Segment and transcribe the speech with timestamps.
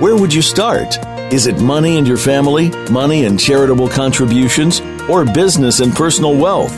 [0.00, 0.98] where would you start?
[1.32, 6.74] Is it money and your family, money and charitable contributions, or business and personal wealth?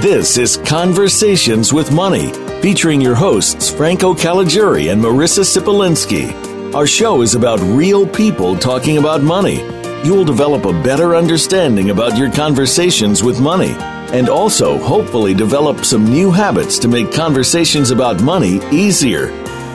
[0.00, 2.32] This is Conversations with Money,
[2.62, 6.74] featuring your hosts Franco Caliguri and Marissa Sipolinski.
[6.74, 9.60] Our show is about real people talking about money.
[10.02, 13.74] You will develop a better understanding about your conversations with money
[14.12, 19.28] and also hopefully develop some new habits to make conversations about money easier.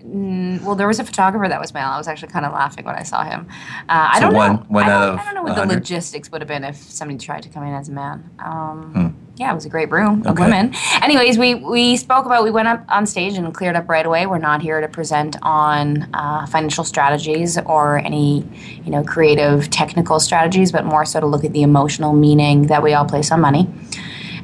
[0.06, 1.86] Mm, well, there was a photographer that was male.
[1.88, 3.46] I was actually kind of laughing when I saw him.
[3.88, 4.62] Uh, I So don't one- know.
[4.68, 7.18] one I don't, of I don't know what the logistics would have been if somebody
[7.18, 8.28] tried to come in as a man.
[8.38, 10.44] Um, Yeah, it was a great room of Okay.
[10.44, 10.72] women.
[11.02, 12.44] Anyways, we we spoke about.
[12.44, 14.26] We went up on stage and cleared up right away.
[14.26, 18.44] We're not here to present on uh, financial strategies or any
[18.84, 22.80] you know creative technical strategies, but more so to look at the emotional meaning that
[22.80, 23.66] we all place on money,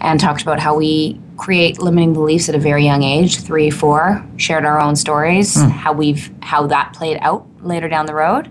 [0.01, 4.23] and talked about how we create limiting beliefs at a very young age, three, four.
[4.37, 8.51] Shared our own stories, how we've how that played out later down the road.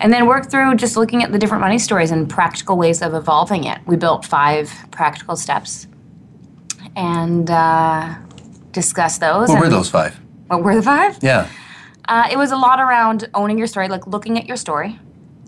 [0.00, 3.14] And then work through just looking at the different money stories and practical ways of
[3.14, 3.78] evolving it.
[3.86, 5.86] We built five practical steps
[6.96, 8.16] and uh,
[8.72, 9.48] discussed those.
[9.48, 10.18] What were those five?
[10.48, 11.16] What were the five?
[11.22, 11.48] Yeah.
[12.08, 14.98] Uh, it was a lot around owning your story, like looking at your story,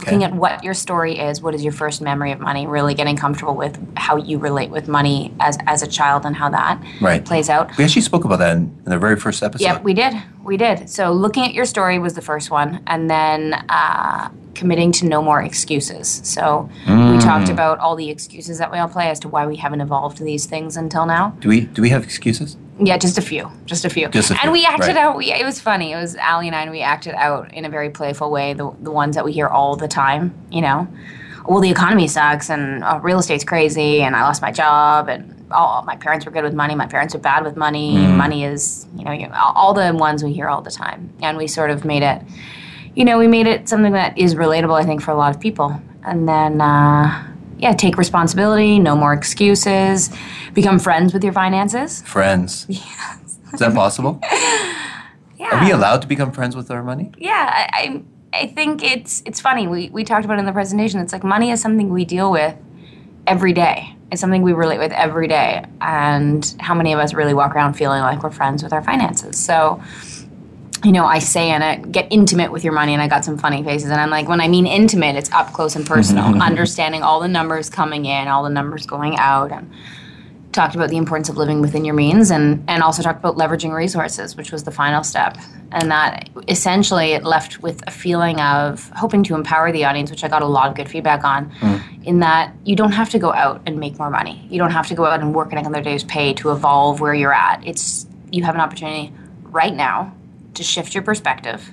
[0.02, 3.16] looking at what your story is, what is your first memory of money, really getting
[3.16, 7.24] comfortable with how you relate with money as, as a child and how that Right.
[7.24, 7.76] plays out.
[7.78, 9.64] We actually spoke about that in, in the very first episode.
[9.64, 10.14] yeah we did.
[10.44, 10.90] We did.
[10.90, 15.22] So looking at your story was the first one, and then uh, committing to no
[15.22, 16.08] more excuses.
[16.24, 17.52] So we talked Mm.
[17.52, 20.46] about all the excuses that we all play as to why we haven't evolved these
[20.46, 21.34] things until now.
[21.40, 22.56] do we do we have excuses?
[22.84, 24.08] Yeah, just a few, just a few.
[24.08, 24.96] Just a few, And we acted right.
[24.96, 25.16] out.
[25.16, 25.92] We, it was funny.
[25.92, 28.54] It was Allie and I, and we acted out in a very playful way.
[28.54, 30.34] The the ones that we hear all the time.
[30.50, 30.88] You know,
[31.46, 35.46] well, the economy sucks, and uh, real estate's crazy, and I lost my job, and
[35.52, 36.74] oh, my parents were good with money.
[36.74, 37.96] My parents are bad with money.
[37.96, 38.16] Mm.
[38.16, 41.36] Money is, you know, you, all all the ones we hear all the time, and
[41.36, 42.22] we sort of made it.
[42.94, 45.40] You know, we made it something that is relatable, I think, for a lot of
[45.40, 45.80] people.
[46.04, 47.31] And then, uh,
[47.62, 48.80] yeah, take responsibility.
[48.80, 50.10] No more excuses.
[50.52, 52.02] Become friends with your finances.
[52.02, 52.66] Friends.
[52.68, 54.18] Is that possible?
[55.38, 55.48] Yeah.
[55.52, 57.12] Are we allowed to become friends with our money?
[57.18, 59.68] yeah, I, I, I think it's it's funny.
[59.68, 60.98] We, we talked about it in the presentation.
[61.00, 62.56] It's like money is something we deal with
[63.28, 63.94] every day.
[64.10, 65.64] It's something we relate with every day.
[65.80, 69.38] And how many of us really walk around feeling like we're friends with our finances?
[69.38, 69.80] So,
[70.84, 73.38] you know, I say and I get intimate with your money, and I got some
[73.38, 73.90] funny faces.
[73.90, 77.28] And I'm like, when I mean intimate, it's up close and personal, understanding all the
[77.28, 79.72] numbers coming in, all the numbers going out, and
[80.52, 83.72] talked about the importance of living within your means and, and also talked about leveraging
[83.74, 85.38] resources, which was the final step.
[85.70, 90.22] And that essentially it left with a feeling of hoping to empower the audience, which
[90.22, 92.04] I got a lot of good feedback on, mm.
[92.04, 94.46] in that you don't have to go out and make more money.
[94.50, 97.32] You don't have to go out and work another day's pay to evolve where you're
[97.32, 97.66] at.
[97.66, 99.12] It's you have an opportunity
[99.44, 100.14] right now
[100.54, 101.72] to shift your perspective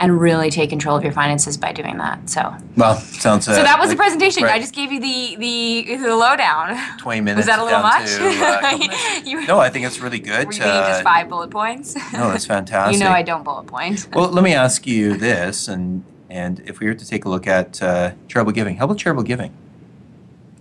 [0.00, 2.28] and really take control of your finances by doing that.
[2.28, 3.46] So well, sounds.
[3.46, 4.42] Uh, so that was like, the presentation.
[4.42, 4.54] Right.
[4.54, 6.98] I just gave you the the the lowdown.
[6.98, 7.46] Twenty minutes.
[7.46, 8.08] Was that a little much?
[8.16, 10.46] To, uh, no, I think it's really good.
[10.46, 11.94] Were you uh, just five bullet points?
[12.12, 12.94] no, that's fantastic.
[12.98, 14.08] you know, I don't bullet point.
[14.14, 17.46] well, let me ask you this, and and if we were to take a look
[17.46, 19.52] at uh, charitable giving, how about charitable giving?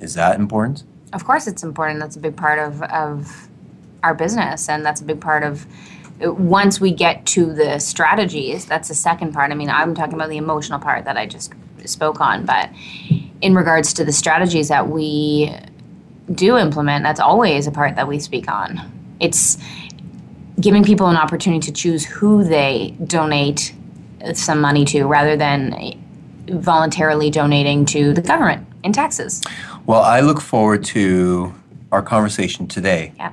[0.01, 0.83] Is that important?
[1.13, 1.99] Of course, it's important.
[2.01, 3.47] That's a big part of of
[4.03, 5.65] our business, and that's a big part of
[6.21, 9.51] once we get to the strategies, that's the second part.
[9.51, 11.53] I mean, I'm talking about the emotional part that I just
[11.85, 12.69] spoke on, but
[13.41, 15.55] in regards to the strategies that we
[16.33, 18.79] do implement, that's always a part that we speak on.
[19.19, 19.57] It's
[20.59, 23.73] giving people an opportunity to choose who they donate
[24.33, 25.97] some money to rather than
[26.49, 29.41] voluntarily donating to the government in taxes.
[29.85, 31.53] Well, I look forward to
[31.91, 33.13] our conversation today.
[33.17, 33.31] Yeah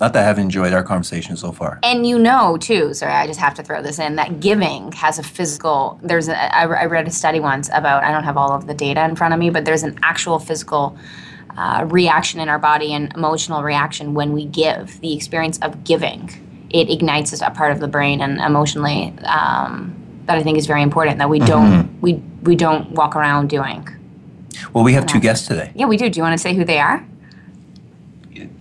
[0.00, 1.78] not that I haven't enjoyed our conversation so far.
[1.82, 5.18] And you know, too, sorry, I just have to throw this in, that giving has
[5.18, 8.52] a physical, there's a, I, I read a study once about, I don't have all
[8.52, 10.96] of the data in front of me, but there's an actual physical
[11.56, 15.00] uh, reaction in our body and emotional reaction when we give.
[15.00, 19.94] The experience of giving, it ignites a part of the brain and emotionally um,
[20.26, 21.48] that I think is very important that we mm-hmm.
[21.48, 23.88] don't, we, we don't walk around doing.
[24.74, 25.72] Well, we have two guests today.
[25.74, 26.10] Yeah, we do.
[26.10, 27.06] Do you want to say who they are?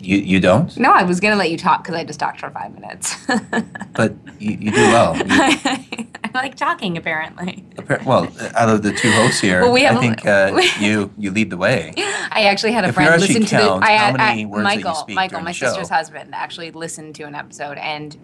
[0.06, 0.75] You, you don't?
[0.78, 3.16] No, I was going to let you talk because I just talked for five minutes.
[3.94, 5.16] but you, you, do well.
[5.25, 7.66] You, I like talking, apparently.
[8.06, 11.31] Well, out of the two hosts here, well, we have, I think uh, you you
[11.31, 11.94] lead the way.
[11.98, 13.72] I actually had a if friend listen to the.
[13.81, 18.18] I had I, Michael, Michael, my sister's husband, actually listened to an episode and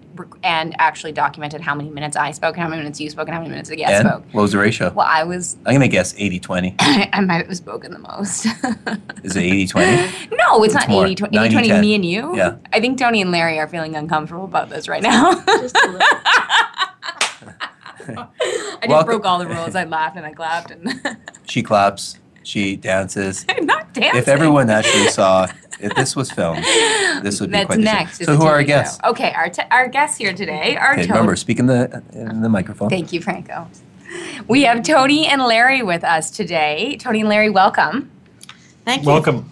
[0.44, 3.40] and actually documented how many minutes I spoke, how many minutes you spoke, and how
[3.40, 4.24] many minutes the guest and spoke.
[4.34, 4.92] What was the ratio?
[4.92, 5.56] Well, I was.
[5.66, 6.76] I'm gonna guess 80-20.
[6.80, 8.46] I might have spoken the most.
[9.24, 10.38] Is it 80-20?
[10.38, 11.38] No, it's, it's not 80 20.
[11.38, 12.36] 80 20 me and you.
[12.36, 12.58] Yeah.
[12.74, 15.34] I think Toni and Larry are feeling uncomfortable about this right now.
[15.46, 16.00] Just a little.
[18.08, 18.28] I
[18.82, 19.06] just Welcome.
[19.06, 19.76] broke all the rules.
[19.76, 21.02] I laughed and I clapped and
[21.46, 22.18] she claps.
[22.44, 23.46] She dances.
[23.50, 24.20] I'm not dancing.
[24.20, 25.48] If everyone actually saw,
[25.80, 26.64] if this was filmed,
[27.22, 28.26] this would be That's quite next.
[28.26, 29.00] So who are our guests?
[29.04, 29.12] Show.
[29.12, 32.50] Okay, our, t- our guests here today are okay, Remember, speak in the in the
[32.50, 32.90] microphone.
[32.90, 33.68] Thank you, Franco.
[34.48, 36.98] We have Toni and Larry with us today.
[37.00, 38.10] Toni and Larry, welcome.
[38.86, 39.08] Thank you.
[39.08, 39.48] Welcome.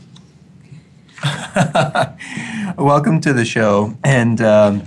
[2.77, 3.95] welcome to the show.
[4.03, 4.83] And um,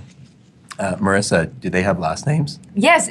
[0.79, 2.59] uh, Marissa, do they have last names?
[2.75, 3.09] Yes.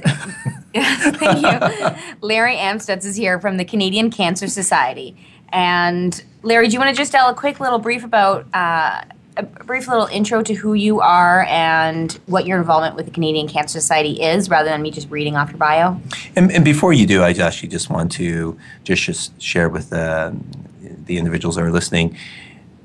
[0.74, 2.16] yes, thank you.
[2.20, 5.16] Larry Amstutz is here from the Canadian Cancer Society.
[5.50, 9.02] And Larry, do you want to just tell a quick little brief about uh,
[9.36, 13.48] a brief little intro to who you are and what your involvement with the Canadian
[13.48, 16.00] Cancer Society is, rather than me just reading off your bio?
[16.36, 20.32] And, and before you do, I actually just want to just, just share with uh,
[20.80, 22.16] the individuals that are listening.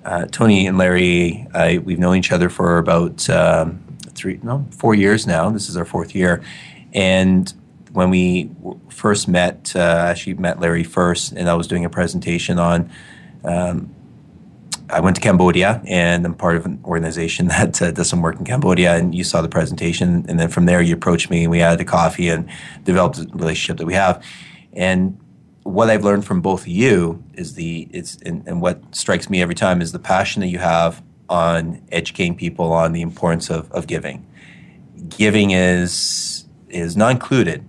[0.07, 1.45] Uh, Toni and Larry,
[1.83, 3.83] we've known each other for about um,
[4.13, 5.49] three, no, four years now.
[5.49, 6.41] This is our fourth year,
[6.93, 7.53] and
[7.91, 8.49] when we
[8.87, 12.89] first met, uh, actually met Larry first, and I was doing a presentation on.
[13.43, 13.93] Um,
[14.89, 18.37] I went to Cambodia, and I'm part of an organization that uh, does some work
[18.39, 18.95] in Cambodia.
[18.95, 21.81] And you saw the presentation, and then from there you approached me, and we had
[21.81, 22.47] a coffee and
[22.85, 24.23] developed the relationship that we have.
[24.71, 25.19] And
[25.67, 29.41] what I've learned from both of you is the it's and, and what strikes me
[29.41, 33.69] every time is the passion that you have on educating people on the importance of,
[33.73, 34.25] of giving.
[35.09, 37.65] Giving is is not included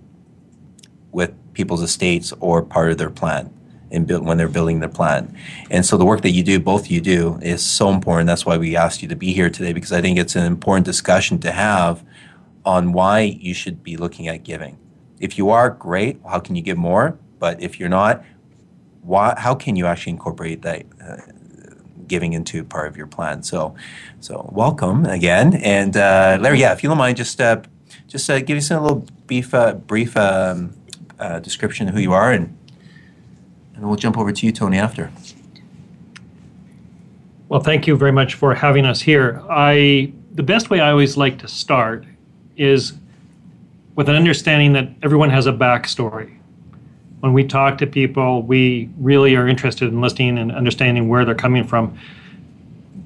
[1.11, 3.53] with people's estates or part of their plan
[3.91, 5.35] in build, when they're building their plan.
[5.69, 8.27] And so the work that you do, both you do, is so important.
[8.27, 10.85] That's why we asked you to be here today because I think it's an important
[10.85, 12.05] discussion to have
[12.63, 14.77] on why you should be looking at giving.
[15.19, 16.21] If you are, great.
[16.25, 17.19] How can you give more?
[17.39, 18.23] But if you're not,
[19.01, 21.17] why, how can you actually incorporate that uh,
[22.09, 23.43] giving into part of your plan.
[23.43, 23.75] So,
[24.19, 26.59] so welcome again, and uh, Larry.
[26.59, 27.61] Yeah, if you don't mind, just uh,
[28.07, 30.75] just uh, give us a little brief uh, brief um,
[31.17, 32.57] uh, description of who you are, and
[33.75, 35.11] and we'll jump over to you, Toni, after.
[37.47, 39.41] Well, thank you very much for having us here.
[39.49, 42.05] I the best way I always like to start
[42.57, 42.93] is
[43.95, 46.38] with an understanding that everyone has a backstory
[47.19, 51.35] when we talk to people, we really are interested in listening and understanding where they're
[51.35, 51.97] coming from.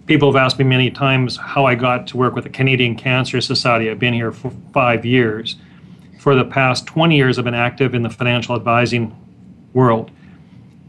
[0.05, 3.41] People have asked me many times how I got to work with the Canadian Cancer
[3.41, 3.89] Society.
[3.89, 5.55] I've been here for five years.
[6.19, 9.15] For the past 20 years, I've been active in the financial advising
[9.73, 10.11] world.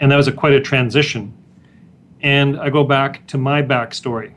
[0.00, 1.32] And that was a, quite a transition.
[2.20, 4.32] And I go back to my backstory.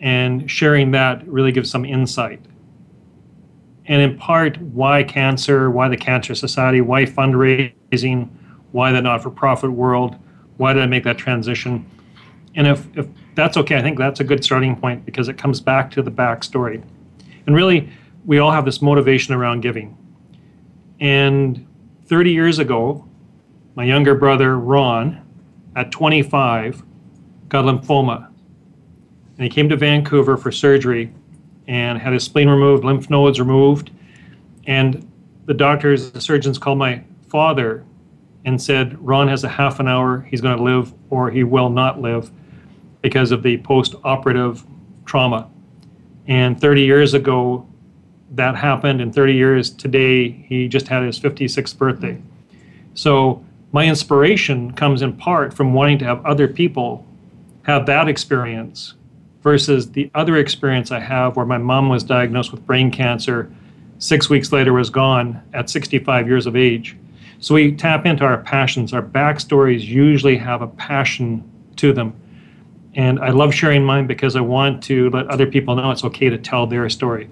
[0.00, 2.40] and sharing that really gives some insight.
[3.90, 8.30] And in part, why cancer, why the Cancer Society, why fundraising,
[8.70, 10.14] why the not for profit world,
[10.58, 11.84] why did I make that transition?
[12.54, 15.60] And if, if that's okay, I think that's a good starting point because it comes
[15.60, 16.80] back to the backstory.
[17.48, 17.90] And really,
[18.24, 19.98] we all have this motivation around giving.
[21.00, 21.66] And
[22.06, 23.08] 30 years ago,
[23.74, 25.20] my younger brother, Ron,
[25.74, 26.84] at 25,
[27.48, 28.28] got lymphoma.
[29.36, 31.12] And he came to Vancouver for surgery
[31.70, 33.92] and had his spleen removed, lymph nodes removed.
[34.66, 35.08] And
[35.46, 37.84] the doctors, the surgeons called my father
[38.44, 41.70] and said, Ron has a half an hour, he's going to live or he will
[41.70, 42.32] not live
[43.02, 44.64] because of the post operative
[45.06, 45.48] trauma.
[46.26, 47.68] And 30 years ago,
[48.32, 49.00] that happened.
[49.00, 52.20] And 30 years today, he just had his 56th birthday.
[52.94, 57.06] So my inspiration comes in part from wanting to have other people
[57.62, 58.94] have that experience
[59.42, 63.50] versus the other experience I have where my mom was diagnosed with brain cancer,
[63.98, 66.96] six weeks later was gone at 65 years of age.
[67.40, 68.92] So we tap into our passions.
[68.92, 71.42] Our backstories usually have a passion
[71.76, 72.14] to them.
[72.94, 76.28] And I love sharing mine because I want to let other people know it's okay
[76.28, 77.28] to tell their story.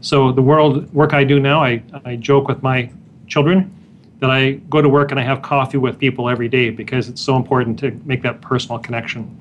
[0.00, 2.90] So the world work I do now, I, I joke with my
[3.28, 3.72] children
[4.20, 7.20] that I go to work and I have coffee with people every day because it's
[7.20, 9.36] so important to make that personal connection.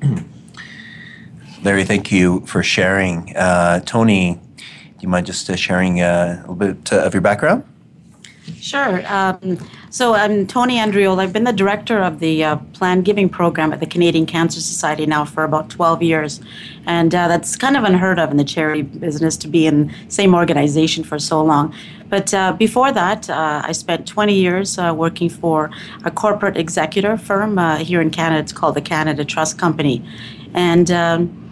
[1.64, 3.36] Larry, thank you for sharing.
[3.36, 4.62] Uh, Toni, do
[5.00, 7.64] you mind just uh, sharing uh, a little bit uh, of your background?
[8.60, 9.02] Sure.
[9.12, 9.58] Um,
[9.90, 11.18] so I'm Toni Andreola.
[11.18, 15.04] I've been the director of the uh, Planned Giving Program at the Canadian Cancer Society
[15.04, 16.40] now for about 12 years.
[16.86, 19.94] And uh, that's kind of unheard of in the charity business to be in the
[20.08, 21.74] same organization for so long.
[22.08, 25.70] But uh, before that, uh, I spent 20 years working for
[26.04, 28.40] a corporate executor firm here in Canada.
[28.40, 30.02] It's called the Canada Trust Company.
[30.54, 31.47] And um,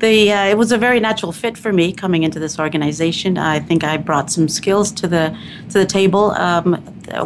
[0.00, 3.38] the uh, it was a very natural fit for me coming into this organization.
[3.38, 5.36] I think I brought some skills to the
[5.68, 6.74] to the table um,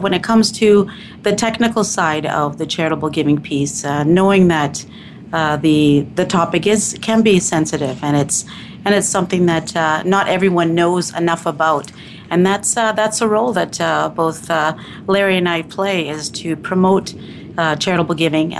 [0.00, 0.90] when it comes to
[1.22, 3.84] the technical side of the charitable giving piece.
[3.84, 4.84] Uh, knowing that
[5.32, 8.44] uh, the the topic is can be sensitive and it's
[8.84, 11.90] and it's something that uh, not everyone knows enough about.
[12.30, 14.50] And that's uh, that's a role that uh, both
[15.06, 17.14] Larry and I play is to promote
[17.78, 18.54] charitable giving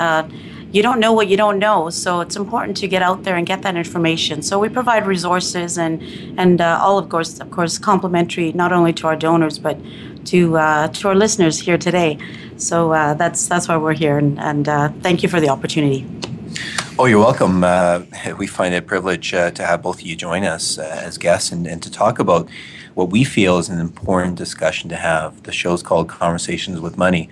[0.74, 1.88] you don't know what you don't know.
[1.88, 4.42] So it's important to get out there and get that information.
[4.42, 6.02] So we provide resources and
[6.36, 9.78] and uh, all of course of course complimentary not only to our donors but
[10.26, 12.18] to uh, to our listeners here today.
[12.56, 16.04] So uh, that's that's why we're here and, and uh, thank you for the opportunity.
[16.98, 17.62] Oh, you're welcome.
[17.62, 18.02] Uh,
[18.36, 21.52] we find it a privilege uh, to have both of you join us as guests
[21.52, 22.48] and, and to talk about
[22.94, 25.42] what we feel is an important discussion to have.
[25.44, 27.28] The show's called Conversations with Money.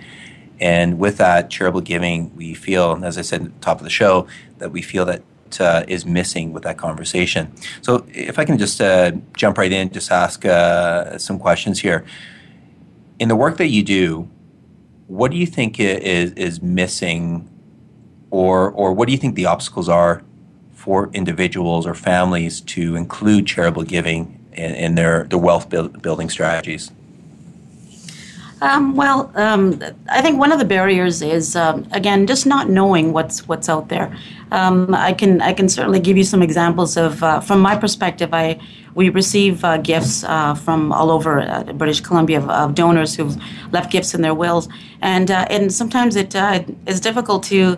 [0.59, 3.89] And with that charitable giving, we feel, as I said at the top of the
[3.89, 4.27] show,
[4.59, 5.23] that we feel that
[5.59, 7.51] uh, is missing with that conversation.
[7.81, 12.05] So, if I can just uh, jump right in, just ask uh, some questions here.
[13.19, 14.29] In the work that you do,
[15.07, 17.49] what do you think is is missing,
[18.31, 20.23] or or what do you think the obstacles are
[20.73, 26.91] for individuals or families to include charitable giving in, in their their wealth building strategies?
[28.63, 33.11] Um, well, um, I think one of the barriers is um, again just not knowing
[33.11, 34.15] what's what's out there.
[34.51, 38.33] Um, I can I can certainly give you some examples of uh, from my perspective.
[38.33, 38.57] I
[38.95, 43.35] we receive uh, gifts uh, from all over uh, British Columbia of, of, donors who've
[43.73, 44.69] left gifts in their wills,
[45.01, 47.77] and uh, and sometimes it uh, is difficult to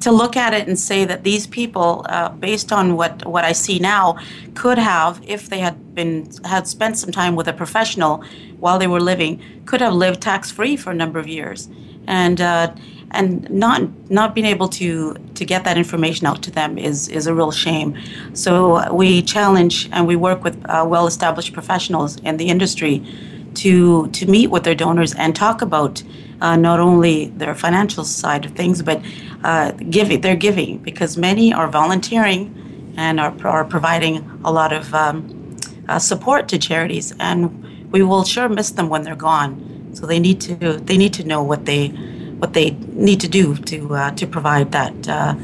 [0.00, 3.52] to look at it and say that these people, uh, based on what, what I
[3.52, 4.18] see now,
[4.54, 8.22] could have, if they had been had spent some time with a professional
[8.60, 11.68] while they were living, could have lived tax free for a number of years,
[12.06, 12.72] and uh,
[13.10, 17.26] and not not being able to to get that information out to them is is
[17.26, 17.96] a real shame.
[18.34, 23.02] So we challenge and we work with uh, well established professionals in the industry
[23.54, 26.02] to to meet with their donors and talk about
[26.40, 29.02] uh, not only their financial side of things, but
[29.44, 30.20] uh, giving.
[30.20, 35.56] They're giving because many are volunteering and are, are providing a lot of um,
[35.88, 39.90] uh, support to charities, and we will sure miss them when they're gone.
[39.94, 41.88] So they need to they need to know what they
[42.38, 45.34] what they need to do to uh, to provide that uh,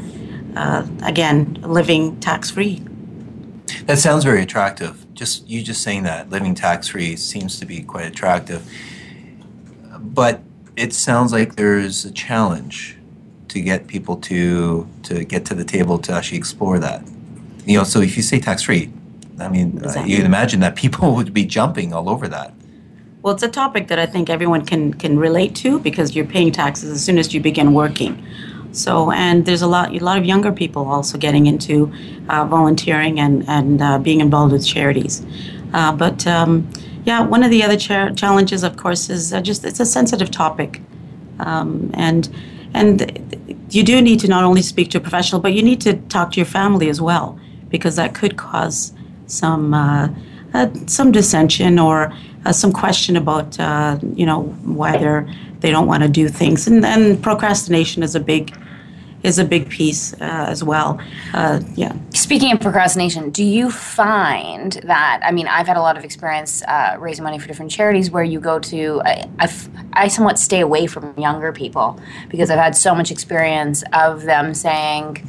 [0.57, 2.83] uh, again living tax free.
[3.87, 5.07] That sounds very attractive.
[5.15, 8.69] Just you just saying that living tax free seems to be quite attractive,
[9.99, 10.43] but
[10.77, 12.97] it sounds like there's a challenge
[13.49, 17.07] to get people to to get to the table to actually explore that.
[17.67, 18.93] You know, so if you say tax free,
[19.39, 20.03] I mean, exactly.
[20.03, 22.53] uh, you can imagine that people would be jumping all over that.
[23.23, 26.53] Well, it's a topic that I think everyone can can relate to because you're paying
[26.53, 28.23] taxes as soon as you begin working.
[28.73, 31.93] So, and there's a lot, a lot of younger people also getting into
[32.29, 35.25] uh, volunteering and and uh, being involved with charities.
[35.73, 36.69] Uh, but um,
[37.05, 40.31] yeah, one of the other cha- challenges, of course, is uh, just it's a sensitive
[40.31, 40.81] topic,
[41.39, 42.29] um, and
[42.73, 43.37] and
[43.71, 46.33] you do need to not only speak to a professional, but you need to talk
[46.33, 48.93] to your family as well, because that could cause
[49.27, 50.09] some uh,
[50.55, 52.13] uh, some dissension or
[52.47, 55.29] uh, some question about uh, you know why they're
[55.61, 58.55] they don't want to do things, and, and procrastination is a big
[59.25, 61.01] is a big piece uh, as well.
[61.33, 61.97] Uh, yeah.
[62.11, 65.21] Speaking of procrastination, do you find that?
[65.25, 68.23] I mean, I've had a lot of experience uh, raising money for different charities where
[68.23, 69.03] you go to.
[69.05, 74.53] I, somewhat stay away from younger people because I've had so much experience of them
[74.53, 75.27] saying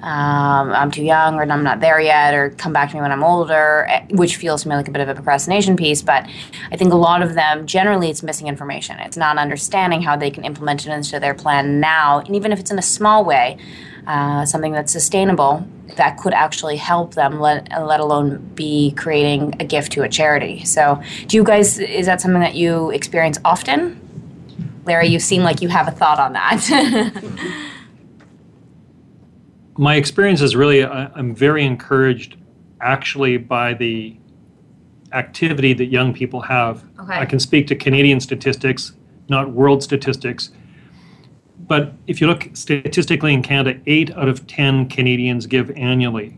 [0.00, 3.10] um, I'm too young or I'm not there yet or come back to me when
[3.10, 6.02] I'm older, eh, which feels to me like a bit of a procrastination piece.
[6.02, 6.28] But
[6.70, 8.98] I think a lot of them, generally, it's missing information.
[9.00, 12.20] It's not understanding how they can implement it into their plan now.
[12.20, 13.58] And even if it's in a small way,
[14.06, 19.64] uh, something that's sustainable that could actually help them, let, let alone be creating a
[19.64, 20.64] gift to a charity.
[20.64, 24.00] So, do you guys, is that something that you experience often?
[24.84, 27.64] Larry, you seem like you have a thought on that.
[29.78, 32.36] my experience is really I'm very encouraged
[32.80, 34.16] actually by the
[35.12, 36.84] activity that young people have.
[37.00, 37.14] Okay.
[37.14, 38.92] I can speak to Canadian statistics,
[39.28, 40.50] not world statistics.
[41.60, 46.36] But if you look statistically in Canada, eight out of 10 Canadians give annually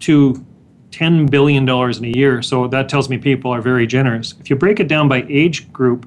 [0.00, 0.44] to
[0.90, 2.42] $10 billion in a year.
[2.42, 4.34] So that tells me people are very generous.
[4.38, 6.06] If you break it down by age group,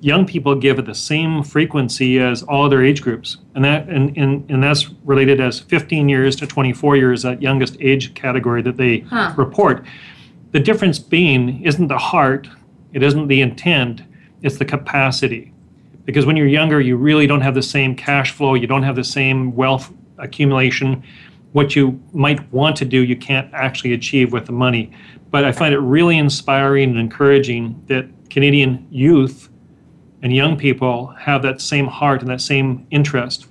[0.00, 3.38] young people give at the same frequency as all other age groups.
[3.54, 7.76] And that and, and, and that's related as 15 years to 24 years that youngest
[7.80, 9.32] age category that they Huh.
[9.36, 9.84] report.
[10.52, 12.48] The difference being isn't the heart
[12.92, 14.02] it isn't the intent
[14.42, 15.52] it's the capacity.
[16.04, 18.96] Because when you're younger you really don't have the same cash flow you don't have
[18.96, 21.02] the same wealth accumulation.
[21.52, 24.92] What you might want to do you can't actually achieve with the money.
[25.30, 29.48] But i find it really inspiring and encouraging that canadian youth
[30.26, 33.46] and young people have that same heart and that same interest.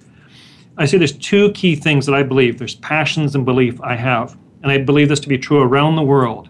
[0.77, 2.59] I say there's two key things that I believe.
[2.59, 6.03] There's passions and belief I have, and I believe this to be true around the
[6.03, 6.49] world.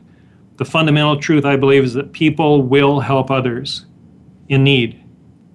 [0.58, 3.86] The fundamental truth I believe is that people will help others
[4.50, 5.00] in need,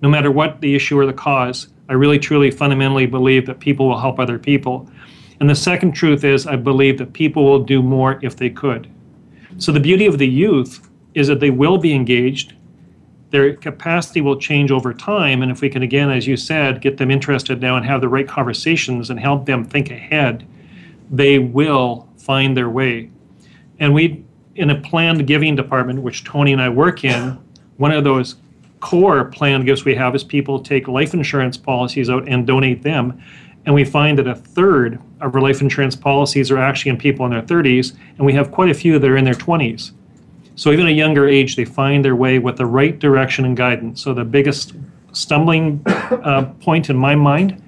[0.03, 1.67] no matter what the issue or the cause.
[1.89, 4.89] I really truly fundamentally believe that people will help other people.
[5.41, 8.89] And the second truth is I believe that people will do more if they could.
[9.59, 12.55] So the beauty of the youth is that they will be engaged
[13.31, 15.43] their capacity will change over time.
[15.43, 18.09] And if we can, again, as you said, get them interested now and have the
[18.09, 20.47] right conversations and help them think ahead,
[21.11, 23.11] they will find their way.
[23.79, 24.25] And we,
[24.57, 27.39] in a planned giving department, which Toni and I work in,
[27.77, 28.37] one of those
[28.81, 33.23] core planned gifts we have is people take life insurance policies out and donate them.
[33.67, 37.27] And we find that a third of our life insurance policies are actually in people
[37.27, 39.93] in their 30s, and we have quite a few that are in their 20s.
[40.61, 43.57] So even at a younger age, they find their way with the right direction and
[43.57, 44.03] guidance.
[44.05, 44.75] So the biggest
[45.13, 47.63] stumbling uh, point in my mind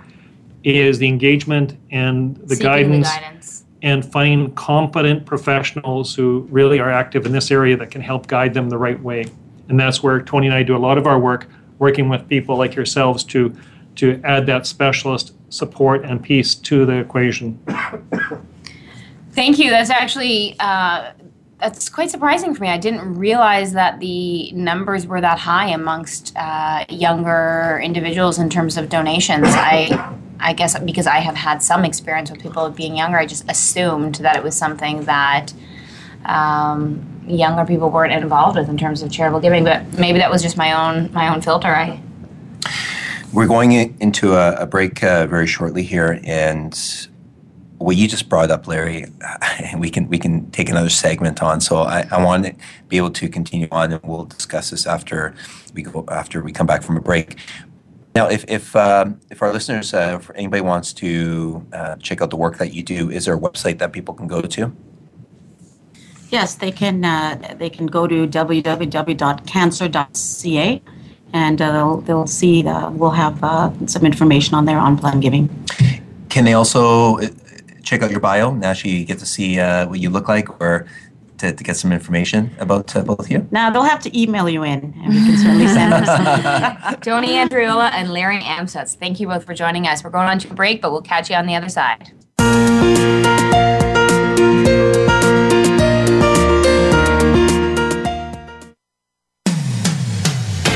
[0.63, 3.65] is the engagement and the guidance, The guidance.
[3.81, 8.53] and find competent professionals who really are active in this area that can help guide
[8.53, 9.25] them the right way.
[9.71, 12.59] And that's where Toni and I do a lot of our work, working with people
[12.59, 13.57] like yourselves to
[13.95, 17.59] to add that specialist support and piece to the equation.
[19.33, 19.71] Thank you.
[19.71, 21.13] That's actually uh,
[21.63, 22.69] that's quite surprising for me.
[22.69, 28.77] I didn't realize that the numbers were that high amongst uh, younger individuals in terms
[28.77, 29.47] of donations.
[29.49, 33.49] I I guess because I have had some experience with people being younger, I just
[33.49, 35.53] assumed that it was something that
[36.25, 39.63] um, younger people weren't involved with in terms of charitable giving.
[39.63, 41.69] But maybe that was just my own my own filter.
[41.69, 42.01] I
[43.33, 43.71] We're going
[44.01, 46.75] into a, a break uh, very shortly here, and
[47.83, 49.07] what you just brought up, Larry,
[49.79, 51.61] we can we can take another segment on.
[51.61, 52.55] So I, I want to
[52.89, 55.35] be able to continue on, and we'll discuss this after
[55.75, 57.37] we go after we come back from a break.
[58.15, 62.31] Now, if if um, if our listeners, uh, if anybody wants to uh, check out
[62.31, 64.73] the work that you do, is there a website that people can go to?
[66.31, 67.05] Yes, they can.
[67.05, 70.83] Uh, they can go to www.cancer.ca,
[71.33, 72.67] and uh, they'll they'll see.
[72.67, 75.49] Uh, we'll have uh, some information on there on planned giving.
[76.29, 77.19] Can they also
[77.83, 80.87] check out your bio and actually get to see uh, what you look like, or
[81.43, 83.47] to, to get some information about uh, both of you?
[83.51, 86.05] Now they'll have to email you in, and we can certainly send them.
[86.05, 87.01] some.
[87.01, 88.95] Toni Andreola and Larry Amstutz.
[88.95, 90.03] Thank you both for joining us.
[90.05, 92.13] We're going on to a break, but we'll catch you on the other side.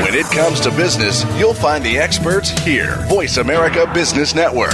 [0.01, 3.05] When it comes to business, you'll find the experts here.
[3.07, 4.73] Voice America Business Network.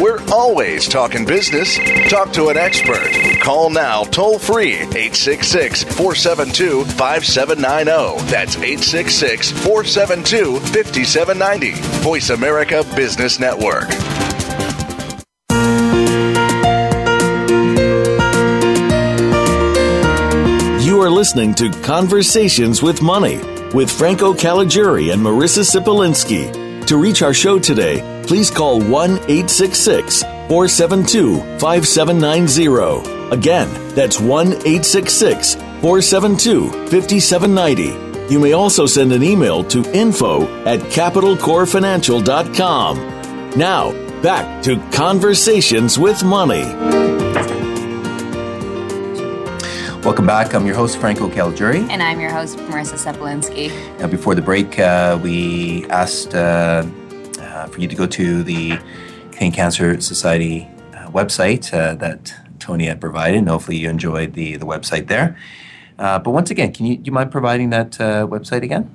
[0.00, 1.78] We're always talking business.
[2.08, 3.10] Talk to an expert.
[3.42, 8.30] Call now toll free 866 472 5790.
[8.30, 11.72] That's 866 472 5790.
[12.02, 13.90] Voice America Business Network.
[20.82, 23.36] You are listening to Conversations with Money
[23.74, 26.86] with Franco Caliguri and Marissa Sipolinski.
[26.86, 33.34] To reach our show today, please call 1 866 472 5790.
[33.34, 38.32] Again, that's 1 866 472 5790.
[38.32, 43.58] You may also send an email to info at capitalcorefinancial.com.
[43.58, 43.90] Now,
[44.22, 46.62] back to Conversations with Money.
[50.04, 50.54] Welcome back.
[50.54, 51.90] I'm your host, Franco Caliguri.
[51.90, 53.72] And I'm your host, Marissa Sipolinski.
[53.98, 56.84] Now, before the break, uh, we asked uh,
[57.60, 58.78] uh, for you to go to the
[59.32, 64.56] Canadian Cancer Society uh, website uh, that Toni had provided, and hopefully you enjoyed the,
[64.56, 65.36] the website there.
[65.98, 68.90] Uh, but once again, can you do you mind providing that website again?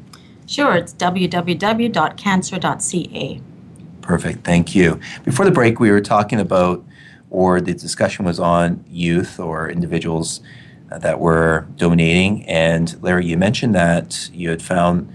[0.47, 3.41] Sure, it's www.cancer.ca.
[4.01, 4.99] Perfect, thank you.
[5.23, 6.84] Before the break, we were talking about,
[7.30, 10.41] or the discussion was on youth or individuals
[10.89, 12.43] that were donating.
[12.45, 15.12] And Larry, you mentioned that you had found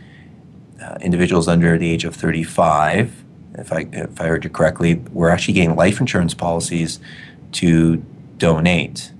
[0.81, 3.25] uh, individuals under the age of 35,
[3.61, 6.99] if I, if I heard you correctly, we're actually getting life insurance policies
[7.53, 7.96] to
[8.38, 9.12] donate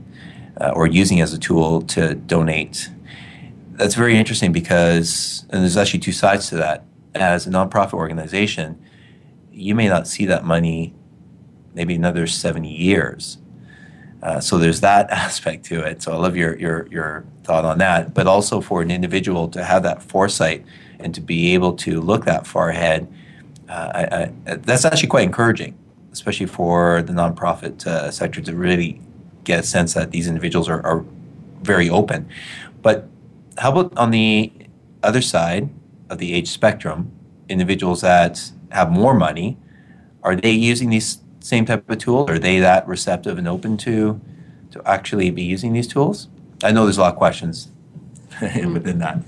[0.61, 2.91] uh, or using as a tool to donate.
[3.73, 6.85] That's very interesting because, and there's actually two sides to that.
[7.15, 8.81] As a nonprofit organization,
[9.53, 10.95] you may not see that money
[11.75, 13.39] maybe another 70 years
[14.23, 16.03] uh, so there's that aspect to it.
[16.03, 18.15] So I love your, your, your thought on that.
[18.15, 20.65] But also for an individual to have that foresight
[20.99, 23.09] and to be able to look that far ahead,
[23.71, 25.79] I, I, that's actually quite encouraging,
[26.13, 29.01] especially for the nonprofit uh, sector to really
[29.45, 31.05] get a sense that these individuals are, are
[31.63, 32.29] very open.
[32.83, 33.09] But
[33.59, 34.53] how about on the
[35.03, 35.69] other side
[36.09, 37.13] of the age spectrum,
[37.49, 39.57] individuals that have more money,
[40.23, 42.29] are they using these same type of tool?
[42.29, 44.21] Are they that receptive and open to
[44.73, 46.29] to actually be using these tools?
[46.63, 47.71] I know there's a lot of questions
[48.41, 49.19] within that.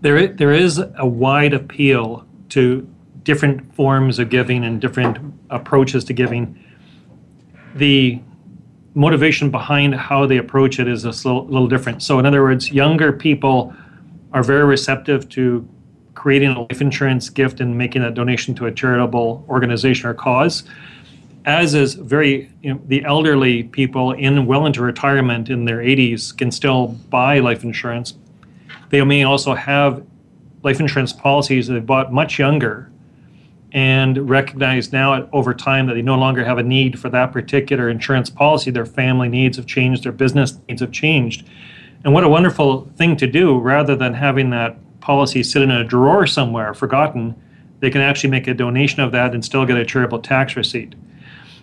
[0.00, 2.88] There, there is a wide appeal to
[3.24, 5.18] different forms of giving and different
[5.50, 6.58] approaches to giving.
[7.74, 8.20] The
[8.94, 12.02] motivation behind how they approach it is a little, little different.
[12.02, 13.74] So, in other words, younger people
[14.32, 15.68] are very receptive to
[16.14, 20.64] creating a life insurance gift and making a donation to a charitable organization or cause,
[21.44, 26.36] as is very you know, the elderly people in well into retirement in their 80s
[26.36, 28.14] can still buy life insurance.
[28.90, 30.04] They may also have
[30.62, 32.90] life insurance policies that they bought much younger
[33.72, 37.88] and recognize now over time that they no longer have a need for that particular
[37.88, 38.70] insurance policy.
[38.70, 41.46] Their family needs have changed, their business needs have changed.
[42.04, 45.84] And what a wonderful thing to do rather than having that policy sit in a
[45.84, 47.34] drawer somewhere forgotten,
[47.80, 50.94] they can actually make a donation of that and still get a charitable tax receipt.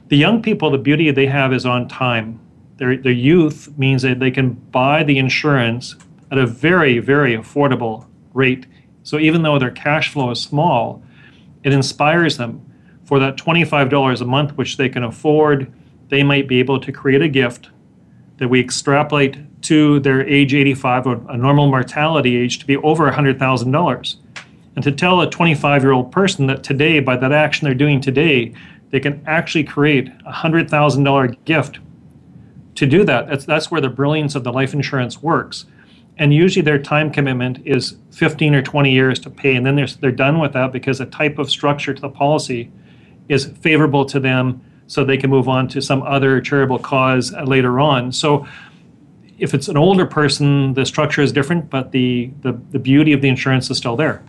[0.10, 2.40] The young people, the beauty they have is on time.
[2.78, 5.96] Their, their youth means that they can buy the insurance
[6.32, 8.66] at a very, very affordable rate.
[9.04, 11.04] So even though their cash flow is small,
[11.64, 12.62] it inspires them
[13.04, 15.72] for that $25 a month, which they can afford.
[16.10, 17.70] They might be able to create a gift
[18.38, 23.10] that we extrapolate to their age 85 or a normal mortality age to be over
[23.10, 24.16] $100,000.
[24.76, 28.02] And to tell a 25 year old person that today, by that action they're doing
[28.02, 28.54] today,
[28.92, 31.80] they can actually create a $100,000 gift
[32.76, 35.66] to do that, that's, that's where the brilliance of the life insurance works.
[36.18, 39.88] And usually their time commitment is 15 or 20 years to pay, and then they're,
[39.88, 42.72] they're done with that because the type of structure to the policy
[43.28, 47.80] is favorable to them so they can move on to some other charitable cause later
[47.80, 48.12] on.
[48.12, 48.48] So
[49.40, 53.22] if it's an older person, the structure is different, but the, the, the beauty of
[53.22, 54.24] the insurance is still there.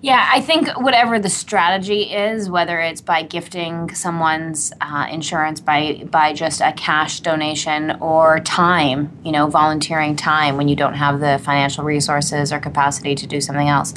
[0.00, 6.04] Yeah, I think whatever the strategy is, whether it's by gifting someone's uh, insurance by
[6.08, 11.18] by just a cash donation or time, you know, volunteering time when you don't have
[11.18, 13.92] the financial resources or capacity to do something else.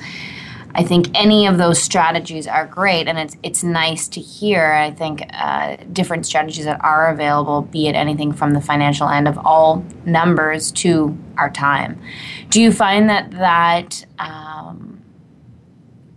[0.73, 4.71] I think any of those strategies are great, and it's it's nice to hear.
[4.71, 9.27] I think uh, different strategies that are available, be it anything from the financial end
[9.27, 12.01] of all numbers to our time.
[12.49, 14.80] Do you find that that um,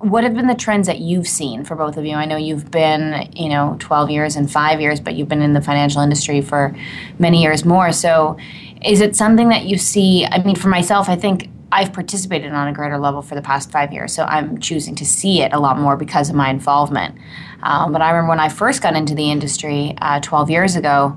[0.05, 2.15] what have been the trends that you've seen for both of you?
[2.15, 5.55] I know you've been, you know, 12 years and five years, but you've been in
[5.55, 6.77] the financial industry for
[7.19, 7.91] many years more.
[7.91, 8.37] So,
[8.85, 10.27] is it something that you see?
[10.27, 13.71] I mean, for myself, I think I've participated on a greater level for the past
[13.71, 17.17] five years, so I'm choosing to see it a lot more because of my involvement.
[17.63, 21.17] Um, but I remember when I first got into the industry uh, 12 years ago,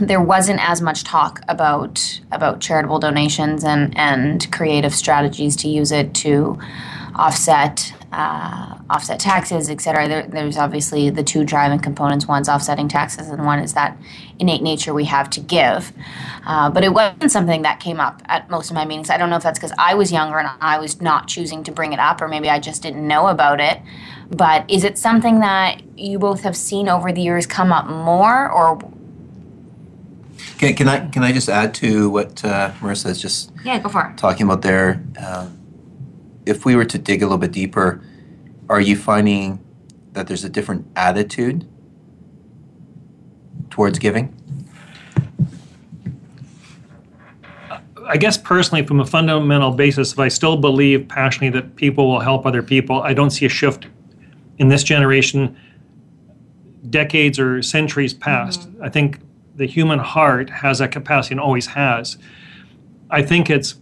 [0.00, 5.92] there wasn't as much talk about about charitable donations and and creative strategies to use
[5.92, 6.58] it to
[7.14, 10.06] offset uh, offset taxes, et cetera.
[10.06, 12.28] There, there's obviously the two driving components.
[12.28, 13.96] One's offsetting taxes, and one is that
[14.38, 15.92] innate nature we have to give.
[16.46, 19.10] Uh, but it wasn't something that came up at most of my meetings.
[19.10, 21.72] I don't know if that's because I was younger and I was not choosing to
[21.72, 23.80] bring it up, or maybe I just didn't know about it.
[24.30, 28.50] But is it something that you both have seen over the years come up more,
[28.50, 28.78] or
[30.58, 33.88] can, can I can I just add to what uh, Marissa is just yeah go
[33.88, 34.18] for it.
[34.18, 35.02] talking about there?
[35.18, 35.58] Um,
[36.46, 38.02] if we were to dig a little bit deeper,
[38.68, 39.64] are you finding
[40.12, 41.66] that there's a different attitude
[43.70, 44.34] towards giving?
[48.06, 52.20] I guess personally, from a fundamental basis, if I still believe passionately that people will
[52.20, 53.86] help other people, I don't see a shift
[54.58, 55.56] in this generation,
[56.90, 58.60] decades or centuries past.
[58.60, 58.84] Mm-hmm.
[58.84, 59.20] I think
[59.56, 62.18] the human heart has that capacity and always has.
[63.10, 63.74] I think it's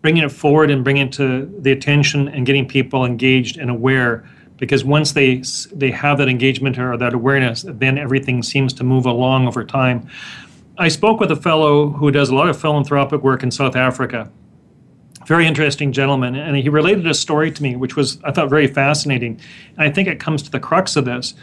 [0.00, 4.28] bringing it forward and bringing it to the attention and getting people engaged and aware
[4.58, 5.42] because once they
[5.72, 10.08] they have that engagement or that awareness then everything seems to move along over time.
[10.78, 14.30] I spoke with a fellow who does a lot of philanthropic work in south africa.
[15.26, 18.68] Very interesting gentleman and he related a story to me which was i thought very
[18.68, 19.40] fascinating.
[19.76, 21.34] And i think it comes to the crux of this.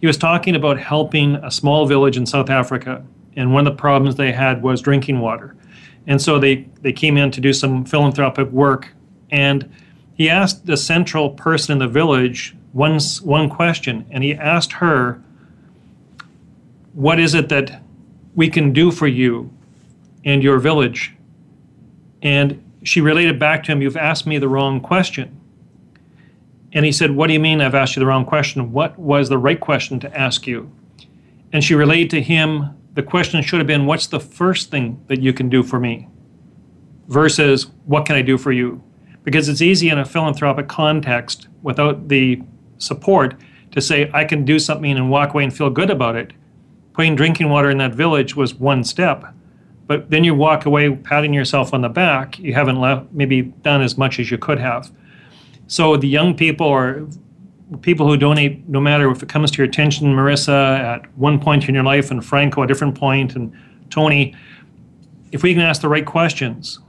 [0.00, 3.02] He was talking about helping a small village in south africa
[3.34, 5.54] and one of the problems they had was drinking water
[6.08, 8.88] and so they, they came in to do some philanthropic work.
[9.30, 9.70] And
[10.14, 14.06] he asked the central person in the village one, one question.
[14.10, 15.22] And he asked her,
[16.94, 17.82] What is it that
[18.34, 19.50] we can do for you
[20.24, 21.14] and your village?
[22.22, 25.38] And she related back to him, You've asked me the wrong question.
[26.72, 28.72] And he said, What do you mean I've asked you the wrong question?
[28.72, 30.70] What was the right question to ask you?
[31.52, 35.22] And she relayed to him the question should have been what's the first thing that
[35.22, 36.08] you can do for me
[37.06, 38.82] versus what can I do for you?
[39.22, 42.42] Because it's easy in a philanthropic context without the
[42.78, 43.36] support
[43.70, 46.32] to say, I can do something and walk away and feel good about it.
[46.92, 49.32] Putting drinking water in that village was one step.
[49.86, 52.36] But then you walk away patting yourself on the back.
[52.40, 54.90] You haven't left, maybe done as much as you could have.
[55.68, 57.06] So the young people or
[57.82, 61.68] people who donate, no matter if it comes to your attention, Marissa, at one point
[61.68, 63.52] in your life, and Franco, a different point, and
[63.90, 64.34] Toni,
[65.32, 66.80] if we can ask the right questions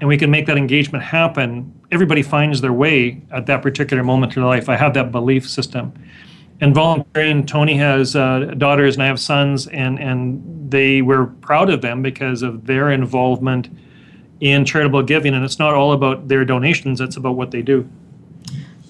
[0.00, 4.36] and we can make that engagement happen, everybody finds their way at that particular moment
[4.36, 4.68] in their life.
[4.68, 5.92] I have that belief system.
[6.60, 11.70] And volunteering, Toni has uh, daughters and I have sons, and, and they were proud
[11.70, 13.70] of them because of their involvement
[14.40, 15.34] in charitable giving.
[15.34, 17.88] And it's not all about their donations, it's about what they do.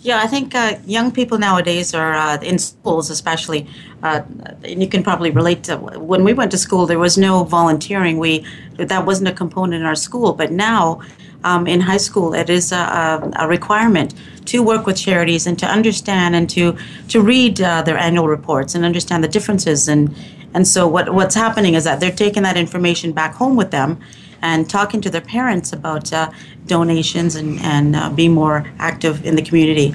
[0.00, 3.66] Yeah, I think uh, young people nowadays are uh, in schools, especially.
[4.02, 4.22] Uh,
[4.62, 6.86] and you can probably relate to when we went to school.
[6.86, 8.18] There was no volunteering.
[8.18, 10.34] We that wasn't a component in our school.
[10.34, 11.02] But now,
[11.42, 14.14] um, in high school, it is a, a, requirement
[14.46, 16.76] to work with charities and to understand and to
[17.08, 19.88] to read uh, their annual reports and understand the differences.
[19.88, 20.14] And
[20.54, 23.98] and so what what's happening is that they're taking that information back home with them
[24.42, 26.30] and talking to their parents about uh,
[26.66, 29.94] donations and, and uh, be more active in the community.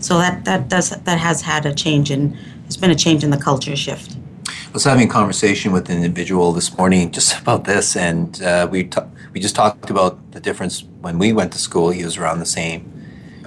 [0.00, 3.30] So that, that does that has had a change and there's been a change in
[3.30, 4.16] the culture shift.
[4.48, 8.68] I was having a conversation with an individual this morning just about this, and uh,
[8.70, 11.90] we ta- we just talked about the difference when we went to school.
[11.90, 12.90] He was around the same,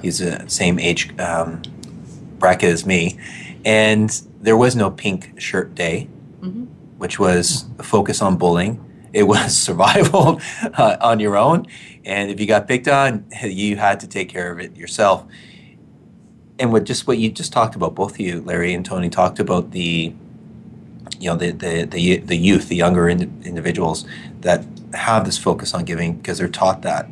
[0.01, 1.62] he's the same age um,
[2.38, 3.17] bracket as me,
[3.65, 4.09] and
[4.41, 6.09] there was no pink shirt day,
[6.41, 6.65] mm-hmm.
[6.97, 8.83] which was a focus on bullying
[9.13, 10.41] It was survival
[10.78, 11.67] uh, on your own,
[12.04, 15.26] and if you got picked on, you had to take care of it yourself.
[16.60, 19.39] And what just what you just talked about, both of you, Larry and Toni, talked
[19.39, 20.13] about the
[21.19, 24.06] you know the the the, the youth, the younger in, individuals
[24.41, 27.10] that have this focus on giving because they're taught that.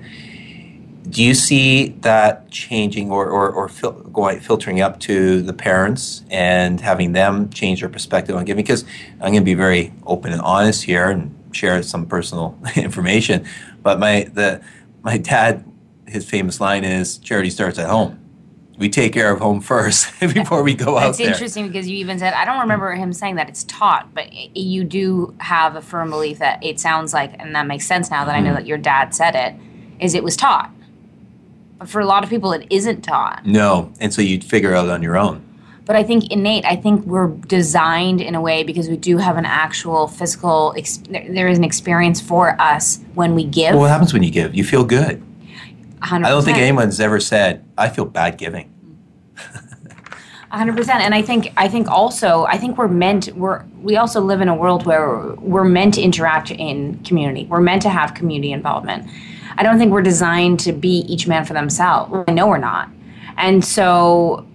[1.09, 6.23] Do you see that changing or, or, or fil- going filtering up to the parents
[6.29, 8.63] and having them change their perspective on giving?
[8.63, 13.45] Because I'm going to be very open and honest here and share some personal information.
[13.81, 14.63] But my the
[15.01, 15.65] my dad,
[16.07, 18.21] his famous line is charity starts at home
[18.81, 22.17] we take care of home first before we go out It's interesting because you even
[22.17, 26.09] said I don't remember him saying that it's taught, but you do have a firm
[26.09, 28.45] belief that it sounds like, and that makes sense now that mm-hmm.
[28.45, 29.55] I know that your dad said it,
[30.03, 30.71] is it was taught.
[31.77, 33.45] But for a lot of people, it isn't taught.
[33.45, 35.45] No, and so you'd figure out on your own.
[35.85, 36.63] But I think innate.
[36.65, 40.75] I think we're designed in a way because we do have an actual physical.
[41.09, 43.71] There is an experience for us when we give.
[43.71, 44.55] Well, what happens when you give?
[44.55, 45.23] You feel good.
[46.01, 46.25] 100%.
[46.25, 48.71] I don't think anyone's ever said, "I feel bad giving."
[50.51, 54.41] 100% and i think i think also i think we're meant we're we also live
[54.41, 58.51] in a world where we're meant to interact in community we're meant to have community
[58.51, 59.09] involvement
[59.57, 62.89] i don't think we're designed to be each man for themselves i know we're not
[63.37, 64.45] and so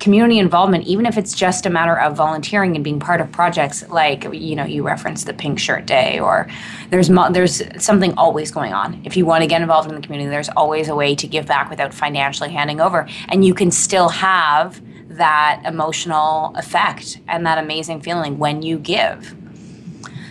[0.00, 3.86] community involvement even if it's just a matter of volunteering and being part of projects
[3.88, 6.48] like you know you referenced the pink shirt day or
[6.90, 9.00] there's mo- there's something always going on.
[9.04, 11.46] If you want to get involved in the community there's always a way to give
[11.46, 17.58] back without financially handing over and you can still have that emotional effect and that
[17.58, 19.34] amazing feeling when you give.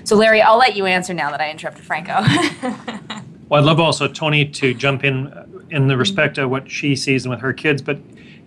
[0.05, 2.21] So larry i'll let you answer now that i interrupted franco.
[3.49, 6.97] Well i'd love also Toni to jump in uh, in the respect of what she
[6.97, 7.97] sees and with her kids but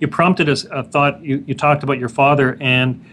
[0.01, 1.23] you prompted us a thought.
[1.23, 3.05] You, you talked about your father, and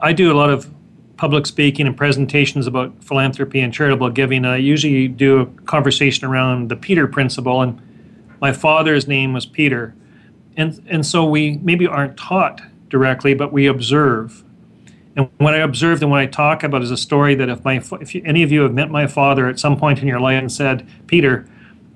[0.00, 0.68] I do a lot of
[1.16, 4.44] public speaking and presentations about philanthropy and charitable giving.
[4.44, 7.80] I usually do a conversation around the Peter principle, and
[8.40, 9.94] my father's name was Peter,
[10.56, 14.44] and and so we maybe aren't taught directly, but we observe.
[15.16, 17.82] And what I observed and what I talk about is a story that if my
[18.00, 20.40] if you, any of you have met my father at some point in your life
[20.40, 21.46] and said, Peter,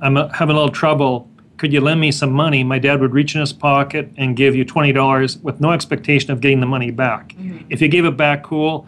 [0.00, 1.28] I'm having a little trouble
[1.64, 2.62] could you lend me some money?
[2.62, 6.42] My dad would reach in his pocket and give you $20 with no expectation of
[6.42, 7.30] getting the money back.
[7.30, 7.64] Mm-hmm.
[7.70, 8.86] If you gave it back, cool,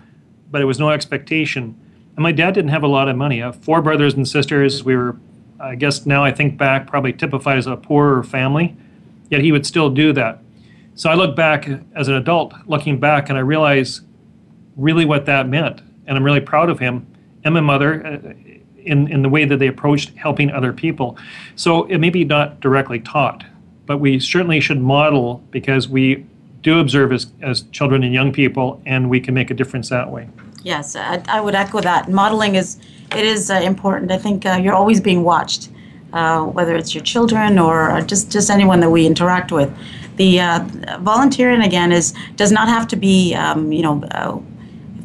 [0.51, 1.75] but it was no expectation.
[2.17, 3.43] And my dad didn't have a lot of money.
[3.43, 4.85] I have four brothers and sisters.
[4.85, 5.17] We were,
[5.59, 8.77] I guess now I think back, probably typified as a poorer family,
[9.31, 10.43] yet he would still do that.
[10.97, 14.03] So I look back as an adult, looking back, and I realize
[14.77, 15.81] really what that meant.
[16.07, 17.07] And I'm really proud of him
[17.43, 18.37] and my mother.
[18.87, 21.16] Uh, in, in the way that they approached helping other people.
[21.57, 23.44] So it may be not directly taught,
[23.87, 26.25] but we certainly should model because we
[26.62, 30.11] do observe as, as children and young people, and we can make a difference that
[30.11, 30.29] way.
[30.62, 32.11] Yes, I, I would echo that.
[32.11, 32.79] Modeling is
[33.12, 34.11] it is uh, important.
[34.11, 35.68] I think uh, you're always being watched,
[36.12, 39.72] uh, whether it's your children or just just anyone that we interact with.
[40.16, 40.64] The uh,
[41.01, 44.38] volunteering again is does not have to be um, you know uh,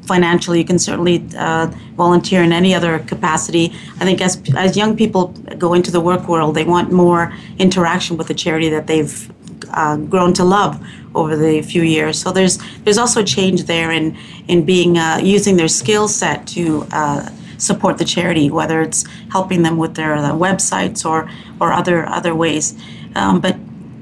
[0.03, 0.59] financially.
[0.59, 3.73] You can certainly uh, volunteer in any other capacity.
[3.99, 8.17] I think as, as young people go into the work world, they want more interaction
[8.17, 9.31] with the charity that they've
[9.73, 10.83] uh, grown to love
[11.13, 12.19] over the few years.
[12.19, 16.47] So there's there's also a change there in in being uh, using their skill set
[16.47, 21.73] to uh, support the charity, whether it's helping them with their uh, websites or or
[21.73, 22.75] other other ways.
[23.15, 23.55] Um, but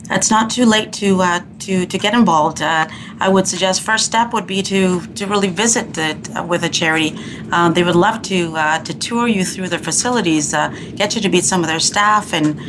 [0.10, 2.62] it's not too late to uh, to to get involved.
[2.62, 2.88] Uh,
[3.20, 6.70] I would suggest first step would be to to really visit the, uh, with a
[6.70, 7.14] charity.
[7.52, 11.22] Uh, they would love to uh, to tour you through their facilities, uh, get you
[11.22, 12.60] to meet some of their staff, and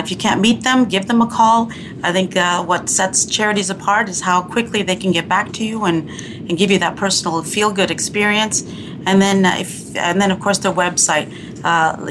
[0.00, 1.70] if you can't meet them, give them a call.
[2.02, 2.34] I think
[2.66, 6.08] what sets charities apart is how quickly they can get back to you and
[6.48, 8.62] and give you that personal feel good experience.
[9.06, 11.28] And then if and then of course their website.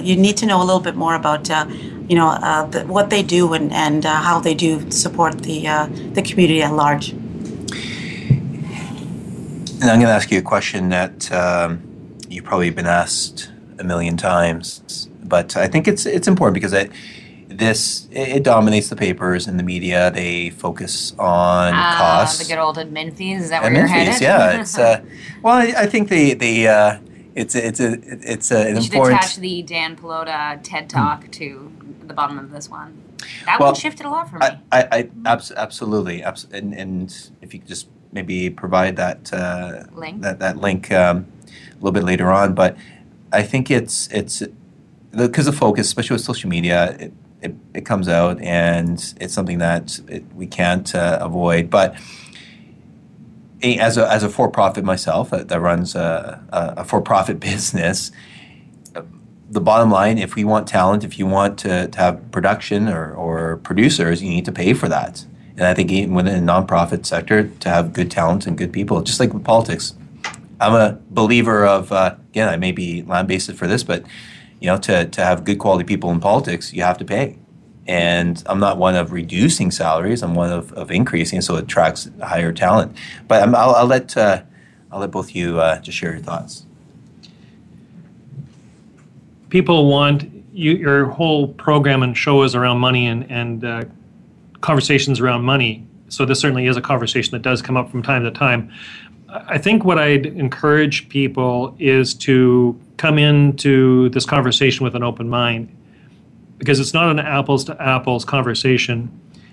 [0.04, 1.50] you need to know a little bit more about
[2.08, 5.68] you know, uh, the, what they do and, and uh, how they do support the,
[5.68, 7.12] uh, the community at large.
[9.84, 11.82] And I'm going to ask you a question that um,
[12.30, 16.90] you've probably been asked a million times, but I think it's it's important because it
[17.50, 20.10] this it dominates the papers and the media.
[20.12, 22.40] They focus on uh, costs.
[22.40, 23.44] The good old admin fees.
[23.44, 24.14] Is that where admin you're headed?
[24.14, 24.60] Fees, yeah.
[24.62, 25.04] It's uh,
[25.42, 27.00] well, I, I think the they uh,
[27.36, 27.94] it's a, it's a
[28.32, 29.22] it's a, an you important.
[29.24, 31.72] should attach the Dan Pallotta TED Talk to
[32.14, 33.02] the bottom of this one.
[33.46, 34.46] That well, one shifted a lot for me.
[34.46, 39.34] I, I, I abs- absolutely, abs- and, and if you could just maybe provide that
[39.34, 41.26] uh, link that that link um,
[41.72, 42.78] a little bit later on, but
[43.32, 44.44] I think it's it's
[45.12, 49.58] because the focus, especially with social media, it, it, it comes out and it's something
[49.60, 51.96] that it, we can't uh, avoid, but
[53.64, 58.12] as a, as a for-profit myself that, that runs a, a, for-profit business,
[59.54, 63.14] the bottom line, if we want talent, if you want to, to have production or,
[63.14, 65.26] or producers, you need to pay for that.
[65.56, 69.02] And I think even within the nonprofit sector, to have good talent and good people,
[69.02, 69.94] just like with politics,
[70.60, 74.04] I'm a believer of uh, again, I may be lambasted for this, but
[74.60, 77.38] you know, to, to have good quality people in politics, you have to pay.
[77.86, 80.24] And I'm not one of reducing salaries.
[80.24, 82.96] I'm one of, of increasing, so it attracts higher talent.
[83.28, 84.44] But i will I'll let uh,
[84.90, 86.66] I'll let both you uh, just share your thoughts.
[89.54, 93.84] People want you, your whole program and show is around money and and uh,
[94.62, 95.86] conversations around money.
[96.10, 98.74] So this certainly is a conversation that does come up from time to time.
[99.30, 105.30] I think what I'd encourage people is to come into this conversation with an open
[105.30, 105.70] mind
[106.58, 108.98] because it's not an apples to apples conversation.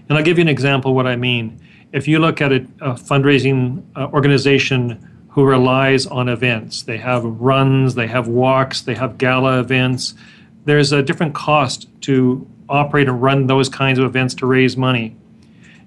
[0.08, 1.60] And I'll give you an example what I mean.
[1.92, 7.24] If you look at a, a fundraising uh, organization who relies on events, they have
[7.24, 10.14] runs, they have walks, they have gala events,
[10.64, 15.16] there's a different cost to operate and run those kinds of events to raise money.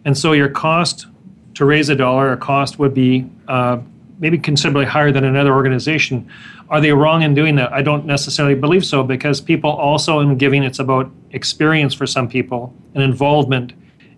[0.05, 1.07] And so your cost
[1.55, 3.79] to raise a dollar, a cost would be uh,
[4.19, 6.29] maybe considerably higher than another organization.
[6.69, 7.71] Are they wrong in doing that?
[7.71, 12.27] I don't necessarily believe so because people also in giving it's about experience for some
[12.27, 13.73] people and involvement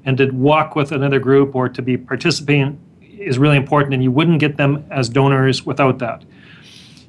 [0.05, 2.79] and to walk with another group or to be participating
[3.25, 6.23] is really important and you wouldn't get them as donors without that.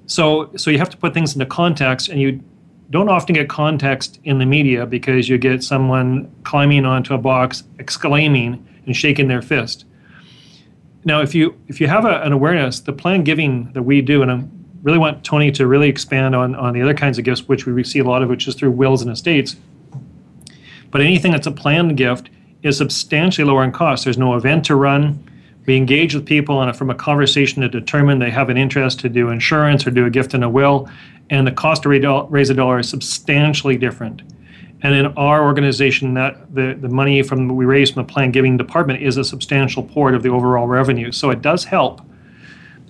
[0.06, 2.42] So so you have to put things into context and you
[2.90, 7.64] don't often get context in the media because you get someone climbing onto a box
[7.78, 9.84] exclaiming and shaking their fist
[11.06, 14.22] now, if you if you have a, an awareness, the planned giving that we do,
[14.22, 14.42] and I
[14.82, 17.84] really want Toni to really expand on on the other kinds of gifts, which we
[17.84, 19.54] see a lot of, which is through wills and estates.
[20.90, 22.28] But anything that's a planned gift
[22.64, 24.02] is substantially lower in cost.
[24.02, 25.22] There's no event to run.
[25.66, 29.08] We engage with people a, from a conversation to determine they have an interest to
[29.08, 30.88] do insurance or do a gift in a will,
[31.28, 34.22] and the cost to raise a dollar is substantially different.
[34.82, 38.56] And in our organization, that the, the money from we raise from the planned giving
[38.56, 41.10] department is a substantial part of the overall revenue.
[41.10, 42.02] So it does help.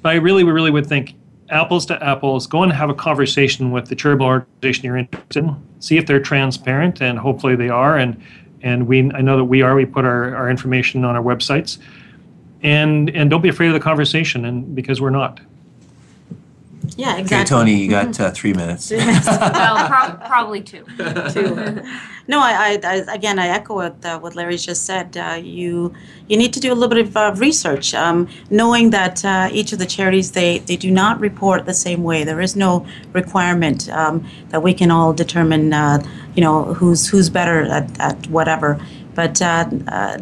[0.03, 1.15] But I really, really would think
[1.49, 5.57] apples to apples, go and have a conversation with the charitable organization you're interested in,
[5.79, 7.97] see if they're transparent, and hopefully they are.
[7.97, 8.21] And
[8.63, 9.75] and we I know that we are.
[9.75, 11.79] We put our, our information on our websites.
[12.63, 15.41] And and don't be afraid of the conversation, and because we're not.
[16.97, 17.37] Yeah, exactly.
[17.37, 18.91] Okay, Toni, you got uh, three minutes.
[18.91, 20.85] well, pro- probably two.
[21.31, 21.83] two.
[22.29, 25.17] No, I, I, I, again, I echo what, uh, what Larry just said.
[25.17, 25.95] Uh, you
[26.27, 29.73] you need to do a little bit of uh, research, um, knowing that uh, each
[29.73, 32.25] of the charities they, they do not report the same way.
[32.25, 36.03] There is no requirement um, that we can all determine, uh,
[36.35, 38.81] you know, who's who's better at, at whatever.
[39.17, 39.39] But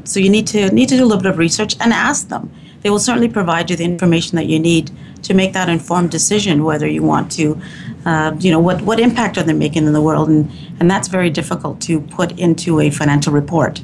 [0.07, 2.51] so you need to need to do a little bit of research and ask them.
[2.85, 4.91] They will certainly provide you the information that you need
[5.23, 7.59] to make that informed decision whether you want to,
[8.05, 10.29] uh, you know, what, what impact are they making in the world?
[10.29, 13.83] And, and that's very difficult to put into a financial report.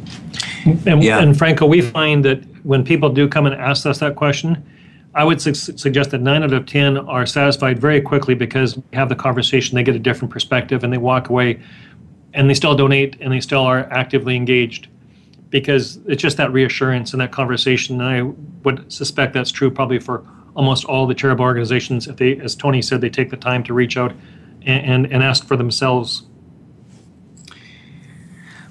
[0.86, 1.20] And, yeah.
[1.20, 4.62] and Franco, we find that when people do come and ask us that question,
[5.14, 8.82] I would su- suggest that nine out of 10 are satisfied very quickly because we
[8.92, 11.58] have the conversation, they get a different perspective, and they walk away
[12.34, 14.88] and they still donate and they still are actively engaged
[15.50, 18.00] because it's just that reassurance and that conversation.
[18.00, 18.22] And I
[18.64, 20.24] would suspect that's true probably for
[20.54, 23.74] almost all the charitable organizations, if they, as Toni said, they take the time to
[23.74, 24.12] reach out
[24.62, 26.24] and, and, and ask for themselves.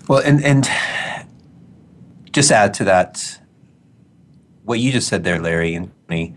[0.08, 0.68] Well, and, and
[2.32, 3.40] just add to that,
[4.64, 6.36] what you just said there, Larry and me,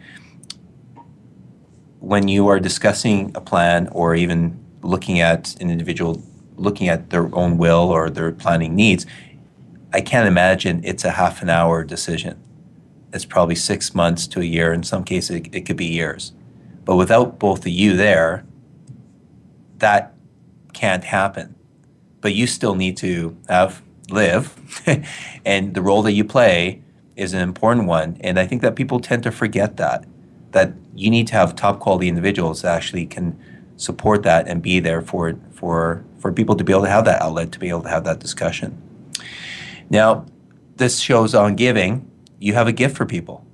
[2.00, 6.22] when you are discussing a plan or even looking at an individual
[6.56, 9.06] looking at their own will or their planning needs,
[9.92, 12.42] I can't imagine it's a half an hour decision
[13.12, 14.72] it's probably six months to a year.
[14.72, 16.32] In some cases, it, it could be years.
[16.84, 18.44] But without both of you there,
[19.78, 20.14] that
[20.72, 21.54] can't happen.
[22.20, 24.54] But you still need to have live,
[25.44, 26.82] and the role that you play
[27.16, 28.16] is an important one.
[28.20, 30.04] And I think that people tend to forget that
[30.52, 33.38] that you need to have top quality individuals that actually can
[33.78, 37.22] support that and be there for for for people to be able to have that
[37.22, 38.80] outlet to be able to have that discussion.
[39.90, 40.26] Now,
[40.76, 43.46] this shows on giving you have a gift for people.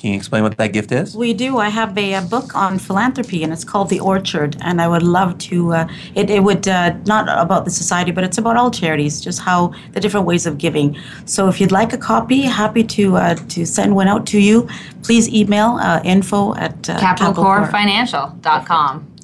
[0.00, 1.14] Can you explain what that gift is?
[1.14, 1.58] We do.
[1.58, 4.56] I have a, a book on philanthropy, and it's called The Orchard.
[4.62, 5.74] And I would love to.
[5.74, 9.40] Uh, it, it would uh, not about the society, but it's about all charities, just
[9.40, 10.96] how the different ways of giving.
[11.26, 14.66] So if you'd like a copy, happy to uh, to send one out to you.
[15.02, 19.16] Please email uh, info at uh, capitalcorefinancial.com.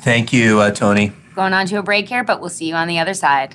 [0.00, 1.12] Thank you, uh, Toni.
[1.34, 3.54] Going on to a break here, but we'll see you on the other side.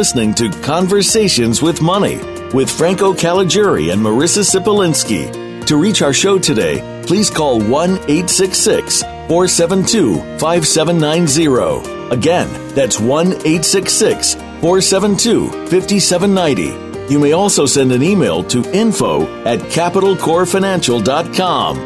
[0.00, 2.16] Listening to Conversations with Money
[2.54, 5.66] with Franco Caliguri and Marissa Sipolinski.
[5.66, 12.14] To reach our show today, please call 1 866 472 5790.
[12.14, 17.12] Again, that's 1 866 472 5790.
[17.12, 21.76] You may also send an email to info at capitalcorefinancial.com.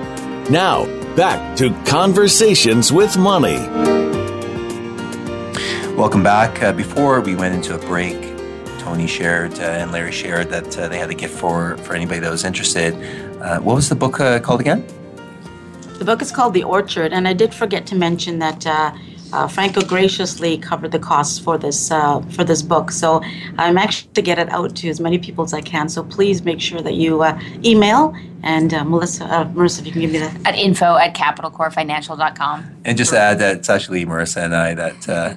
[0.53, 0.87] Now,
[1.17, 4.04] back to Conversations with Money.
[5.97, 6.61] Welcome back.
[6.61, 8.21] Uh, before we went into a break,
[8.81, 12.19] Toni shared uh, and Larry shared that uh, they had a gift for, for anybody
[12.19, 12.95] that was interested.
[13.41, 14.85] Uh, what was the book uh, called again?
[16.01, 18.67] The book is called The Orchard, and I did forget to mention that
[19.33, 22.91] uh, Franco graciously covered the costs for this uh, for this book.
[22.91, 23.23] So
[23.59, 25.89] I'm actually to get it out to as many people as I can.
[25.89, 28.15] So please make sure that you uh, email
[28.45, 30.37] and uh, Melissa, uh, Marissa, if you can give me that.
[30.47, 32.77] At info at capitalcorefinancial.com.
[32.85, 35.35] And just to add that it's actually Marissa and I that uh,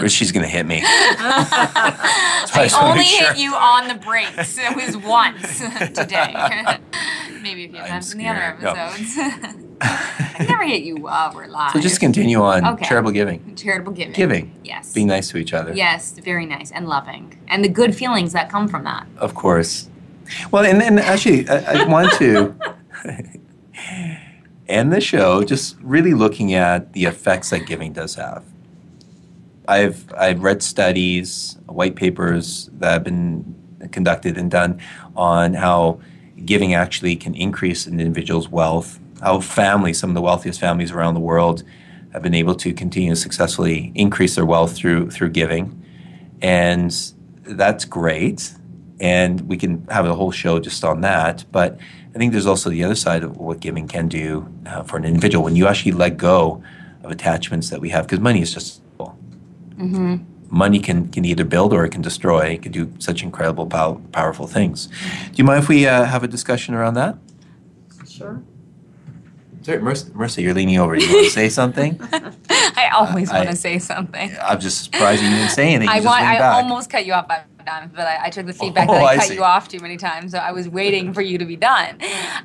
[0.00, 0.82] or she's going to hit me.
[2.44, 3.32] So I I only sure.
[3.32, 4.58] hit you on the brakes.
[4.58, 6.78] It was once today.
[7.42, 9.16] Maybe a few I'm times in the other episodes.
[9.16, 10.43] No.
[10.64, 11.72] I you while we're live.
[11.72, 12.84] So just continue on Okay.
[12.86, 13.54] charitable giving.
[13.54, 14.14] Charitable giving.
[14.14, 14.54] Giving.
[14.64, 14.92] Yes.
[14.92, 15.72] Being nice to each other.
[15.74, 19.06] Yes, very nice and loving, and the good feelings that come from that.
[19.18, 19.88] Of course.
[20.50, 22.54] Well, and, and actually, I, I want to
[24.68, 28.42] end the show just really looking at the effects that giving does have.
[29.68, 33.54] I've I've read studies, white papers that have been
[33.92, 34.80] conducted and done
[35.16, 36.00] on how
[36.44, 38.98] giving actually can increase an individual's wealth.
[39.20, 41.62] How families, some of the wealthiest families around the world,
[42.12, 45.82] have been able to continue to successfully increase their wealth through through giving,
[46.42, 46.94] and
[47.42, 48.54] that's great.
[49.00, 51.44] And we can have a whole show just on that.
[51.50, 51.78] But
[52.14, 55.04] I think there's also the other side of what giving can do uh, for an
[55.04, 56.62] individual when you actually let go
[57.02, 58.80] of attachments that we have, because money is just
[60.54, 62.50] money can, can either build or it can destroy.
[62.50, 64.86] It can do such incredible, pow- powerful things.
[64.86, 67.18] Do you mind if we uh, have a discussion around that?
[68.08, 68.42] Sure.
[69.64, 70.94] Sorry, Marissa, Marissa, you're leaning over.
[70.94, 71.98] You want to say something?
[72.50, 74.30] I always I- want to say something.
[74.42, 75.94] I'm just surprised you didn't say anything.
[75.94, 76.22] You I want.
[76.22, 76.62] I back.
[76.62, 79.06] almost cut you off by time, but I, I took the feedback Oh, that I,
[79.12, 79.34] I cut see.
[79.34, 80.32] you off too many times.
[80.32, 81.96] So I was waiting for you to be done.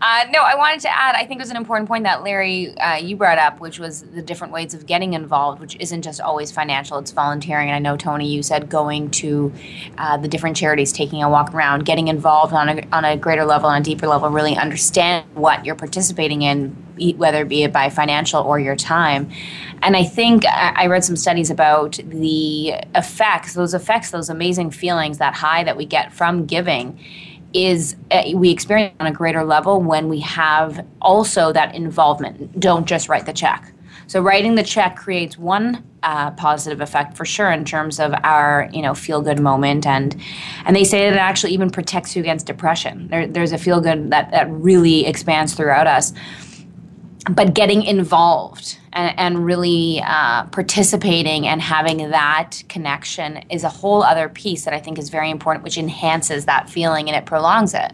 [0.01, 1.15] Uh, no, I wanted to add.
[1.15, 4.03] I think it was an important point that Larry uh, you brought up, which was
[4.03, 6.97] the different ways of getting involved, which isn't just always financial.
[6.99, 7.69] It's volunteering.
[7.69, 9.51] And I know Toni, you said going to
[9.97, 13.45] uh, the different charities, taking a walk around, getting involved on a on a greater
[13.45, 16.75] level, on a deeper level, really understand what you're participating in,
[17.17, 19.29] whether it be by financial or your time.
[19.81, 25.17] And I think I read some studies about the effects, those effects, those amazing feelings,
[25.19, 26.99] that high that we get from giving
[27.53, 32.59] is uh, we experience on a greater level when we have also that involvement.
[32.59, 33.73] Don't just write the check.
[34.07, 38.69] So writing the check creates one uh, positive effect for sure in terms of our
[38.71, 40.19] you know feel good moment and
[40.65, 43.07] and they say that it actually even protects you against depression.
[43.09, 46.13] There, there's a feel good that that really expands throughout us
[47.25, 54.03] but getting involved and, and really uh, participating and having that connection is a whole
[54.03, 57.73] other piece that I think is very important, which enhances that feeling and it prolongs
[57.73, 57.91] it.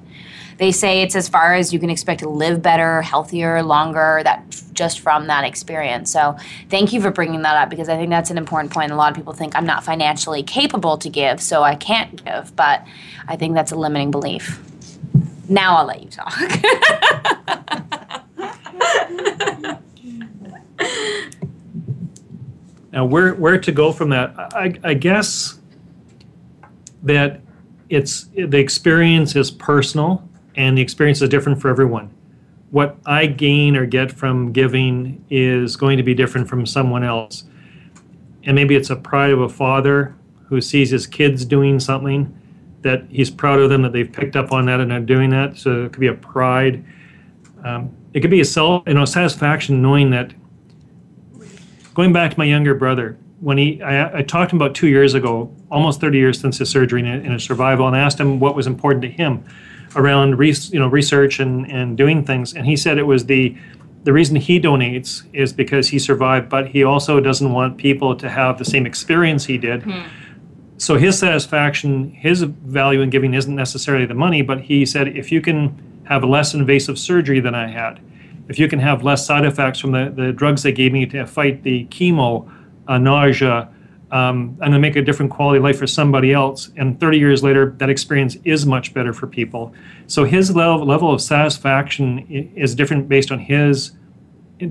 [0.57, 4.21] they say it's as far as you can expect to live better, healthier, longer.
[4.23, 6.11] That just from that experience.
[6.11, 6.37] So
[6.69, 8.91] thank you for bringing that up because I think that's an important point.
[8.91, 12.55] A lot of people think I'm not financially capable to give, so I can't give.
[12.55, 12.85] But
[13.27, 14.61] I think that's a limiting belief.
[15.49, 17.91] Now I'll let you talk.
[22.91, 24.33] now, where where to go from that?
[24.37, 25.59] I, I guess
[27.03, 27.41] that
[27.89, 32.11] it's the experience is personal, and the experience is different for everyone.
[32.71, 37.43] What I gain or get from giving is going to be different from someone else,
[38.43, 40.15] and maybe it's a pride of a father
[40.47, 42.39] who sees his kids doing something
[42.81, 45.57] that he's proud of them that they've picked up on that and are doing that.
[45.57, 46.85] So it could be a pride.
[47.63, 50.33] Um, it could be a self, you know, satisfaction knowing that
[51.93, 54.87] going back to my younger brother, when he, I, I talked to him about two
[54.87, 58.55] years ago, almost 30 years since his surgery and, his survival, and asked him what
[58.55, 59.43] was important to him
[59.97, 62.53] around, re, you know, research and, and doing things.
[62.53, 63.57] And he said it was the,
[64.05, 68.29] the reason he donates is because he survived, but he also doesn't want people to
[68.29, 69.83] have the same experience he did.
[69.83, 70.03] Hmm.
[70.77, 75.33] So his satisfaction, his value in giving isn't necessarily the money, but he said if
[75.33, 77.99] you can have less invasive surgery than I had,
[78.47, 81.25] if you can have less side effects from the, the drugs they gave me to
[81.25, 82.49] fight the chemo,
[82.87, 83.69] uh, nausea,
[84.11, 86.69] um, I'm to make a different quality of life for somebody else.
[86.77, 89.73] And 30 years later, that experience is much better for people.
[90.07, 92.19] So his level, level of satisfaction
[92.55, 93.91] is different based on his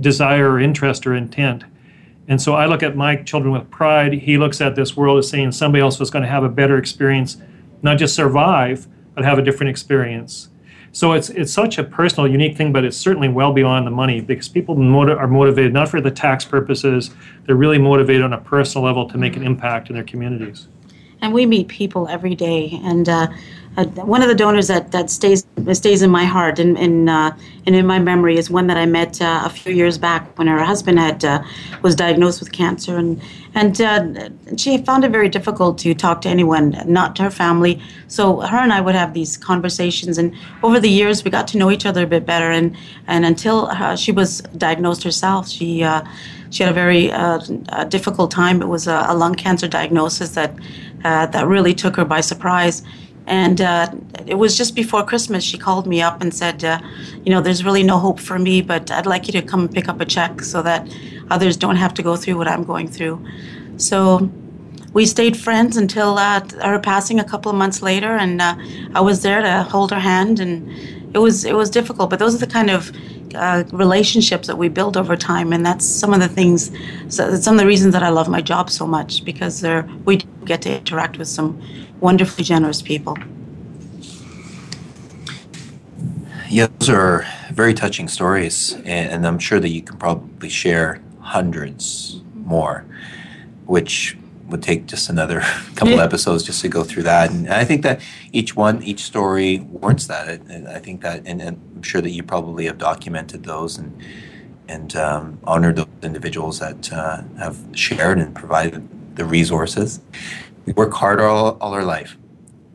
[0.01, 1.64] desire or interest or intent.
[2.26, 4.14] And so I look at my children with pride.
[4.14, 6.78] He looks at this world as saying somebody else was going to have a better
[6.78, 7.37] experience,
[7.82, 10.49] not just survive, but have a different experience.
[10.95, 14.20] So it's it's such a personal, unique thing, but it's certainly well beyond the money
[14.20, 17.11] because people motiv- are motivated not for the tax purposes.
[17.47, 20.68] They're really motivated on a personal level to make an impact in their communities.
[21.20, 23.26] And we meet people every day, and uh,
[23.76, 27.32] uh, one of the donors that, that stays stays in my heart and, and, uh,
[27.66, 30.46] and in my memory is one that I met uh, a few years back when
[30.46, 31.42] her husband had uh,
[31.82, 33.20] was diagnosed with cancer and
[33.56, 37.80] and uh, she found it very difficult to talk to anyone, not to her family.
[38.08, 41.58] So her and I would have these conversations, and over the years we got to
[41.58, 42.50] know each other a bit better.
[42.50, 45.86] And and until uh, she was diagnosed herself, she
[46.50, 48.60] she had a very a difficult time.
[48.60, 50.52] It was a, a lung cancer diagnosis that
[51.04, 52.82] that really took her by surprise
[53.26, 53.90] and uh,
[54.26, 55.42] it was just before Christmas.
[55.42, 56.80] She called me up and said, uh,
[57.24, 59.72] You know, there's really no hope for me, but I'd like you to come and
[59.72, 60.86] pick up a check so that
[61.30, 63.24] others don't have to go through what I'm going through.
[63.78, 64.30] So
[64.92, 68.56] we stayed friends until uh, her passing a couple of months later, and uh,
[68.94, 70.38] I was there to hold her hand.
[70.38, 70.70] And
[71.14, 72.92] it was, it was difficult, but those are the kind of
[73.34, 76.70] uh, relationships that we build over time, and that's some of the things,
[77.08, 79.64] so some of the reasons that I love my job so much because
[80.04, 81.60] we get to interact with some
[82.05, 83.16] wonderfully generous people.
[86.50, 92.20] Yeah, those are very touching stories, and I'm sure that you can probably share hundreds
[92.34, 92.84] more,
[93.64, 95.40] which would take just another
[95.76, 97.30] couple episodes just to go through that.
[97.30, 98.02] And I think that
[98.32, 100.42] each one, each story warrants that.
[100.42, 103.90] And I think that, and, and I'm sure that you probably have documented those and
[104.66, 110.00] and um, honored those individuals that uh, have shared and provided the resources
[110.66, 112.16] we work hard all, all our life.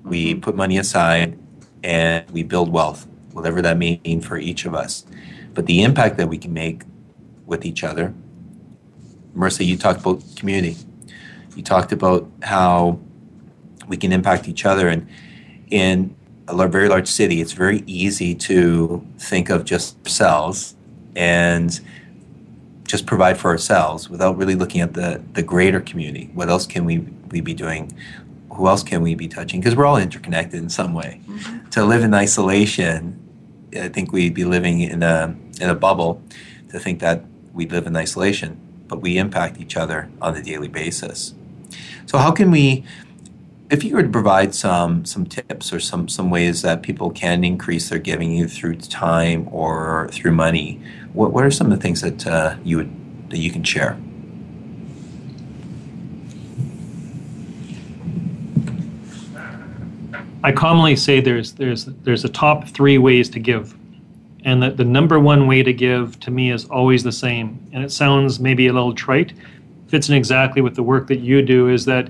[0.04, 1.38] We put money aside
[1.84, 5.06] and we build wealth, whatever that may mean for each of us.
[5.54, 6.84] But the impact that we can make
[7.46, 8.14] with each other,
[9.36, 10.78] Marissa, you talked about community.
[11.56, 13.00] You talked about how
[13.88, 14.88] we can impact each other.
[14.88, 15.08] And
[15.72, 16.16] in
[16.48, 20.76] a very large city, it's very easy to think of just ourselves
[21.16, 21.80] and
[22.88, 26.30] just provide for ourselves without really looking at the, the greater community.
[26.34, 27.92] What else can we we be doing?
[28.52, 29.60] Who else can we be touching?
[29.60, 31.22] Because we're all interconnected in some way.
[31.28, 31.70] Mm-hmm.
[31.70, 33.20] To live in isolation,
[33.74, 36.22] I think we'd be living in a in a bubble.
[36.70, 37.24] To think that
[37.54, 41.34] we live in isolation, but we impact each other on a daily basis.
[42.06, 42.84] So how can we?
[43.70, 47.44] If you were to provide some some tips or some some ways that people can
[47.44, 50.82] increase their giving either through time or through money,
[51.14, 53.98] what what are some of the things that uh, you would that you can share?
[60.42, 63.76] I commonly say there's there's there's a top three ways to give,
[64.46, 67.60] and that the number one way to give to me is always the same.
[67.74, 69.34] And it sounds maybe a little trite,
[69.88, 71.68] fits in exactly with the work that you do.
[71.68, 72.10] Is that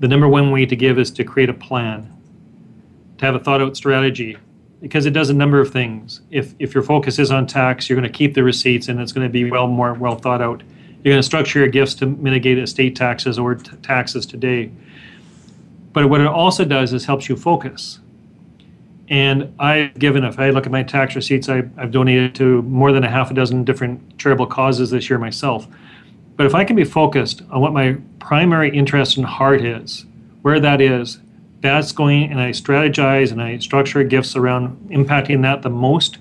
[0.00, 2.12] the number one way to give is to create a plan,
[3.18, 4.36] to have a thought out strategy,
[4.80, 6.22] because it does a number of things.
[6.32, 9.12] If if your focus is on tax, you're going to keep the receipts, and it's
[9.12, 10.64] going to be well more well thought out.
[11.04, 14.72] You're going to structure your gifts to mitigate estate taxes or t- taxes today
[15.94, 18.00] but what it also does is helps you focus.
[19.08, 22.90] And I've given, if I look at my tax receipts, I, I've donated to more
[22.92, 25.68] than a half a dozen different charitable causes this year myself.
[26.36, 30.04] But if I can be focused on what my primary interest and heart is,
[30.42, 31.20] where that is,
[31.60, 36.18] that's going and I strategize and I structure gifts around impacting that the most,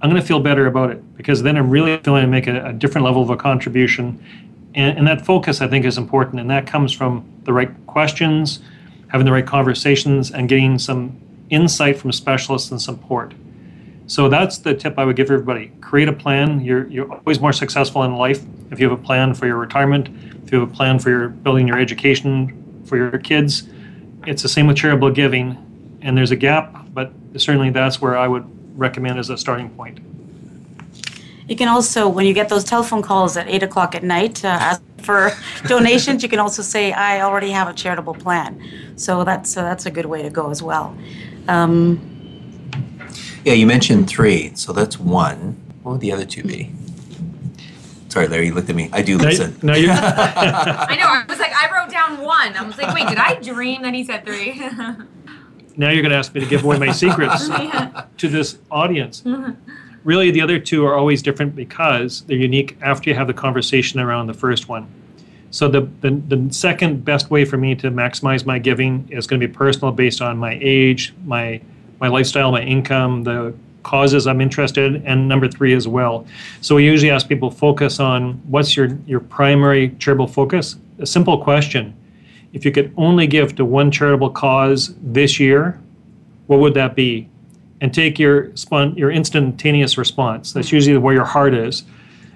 [0.00, 2.66] I'm going to feel better about it because then I'm really feeling to make a,
[2.66, 4.22] a different level of a contribution.
[4.74, 6.40] And, and that focus, I think, is important.
[6.40, 8.60] And that comes from the right questions,
[9.08, 11.18] having the right conversations, and getting some
[11.50, 13.34] insight from specialists and support.
[14.06, 15.70] So that's the tip I would give everybody.
[15.80, 16.60] Create a plan.
[16.60, 20.08] You're, you're always more successful in life if you have a plan for your retirement,
[20.44, 23.68] if you have a plan for your building your education for your kids.
[24.26, 28.28] It's the same with charitable giving, and there's a gap, but certainly that's where I
[28.28, 28.46] would
[28.78, 30.00] recommend as a starting point.
[31.48, 34.48] You can also, when you get those telephone calls at 8 o'clock at night, uh,
[34.48, 35.32] ask for
[35.66, 36.22] donations.
[36.22, 38.60] You can also say, I already have a charitable plan.
[38.96, 40.94] So that's, uh, that's a good way to go as well.
[41.48, 41.98] Um,
[43.42, 45.56] yeah, you mentioned three, so that's one.
[45.82, 46.70] What would the other two be?
[48.10, 48.90] Sorry, Larry, you looked at me.
[48.92, 49.58] I do listen.
[49.62, 51.06] Now, now you I know.
[51.06, 52.54] I was like, I wrote down one.
[52.54, 54.58] I was like, wait, did I dream that he said three?
[55.78, 59.24] now you're going to ask me to give away my secrets to this audience.
[60.04, 64.00] Really, the other two are always different because they're unique after you have the conversation
[64.00, 64.97] around the first one.
[65.50, 69.40] So the, the, the second best way for me to maximize my giving is going
[69.40, 71.60] to be personal based on my age, my
[72.00, 76.26] my lifestyle, my income, the causes I'm interested in, and number three as well.
[76.60, 80.76] So we usually ask people focus on what's your, your primary charitable focus.
[80.98, 81.96] A simple question.
[82.52, 85.80] If you could only give to one charitable cause this year,
[86.46, 87.28] what would that be?
[87.80, 90.52] And take your spon- your instantaneous response.
[90.52, 90.76] That's mm-hmm.
[90.76, 91.84] usually where your heart is.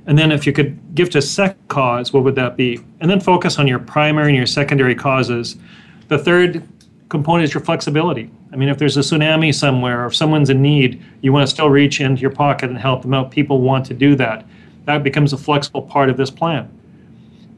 [0.07, 2.81] And then if you could give to second cause, what would that be?
[3.01, 5.57] And then focus on your primary and your secondary causes.
[6.09, 6.67] The third
[7.09, 8.31] component is your flexibility.
[8.53, 11.55] I mean, if there's a tsunami somewhere or if someone's in need, you want to
[11.55, 13.31] still reach into your pocket and help them out.
[13.31, 14.47] People want to do that.
[14.87, 16.71] That becomes a flexible part of this plan.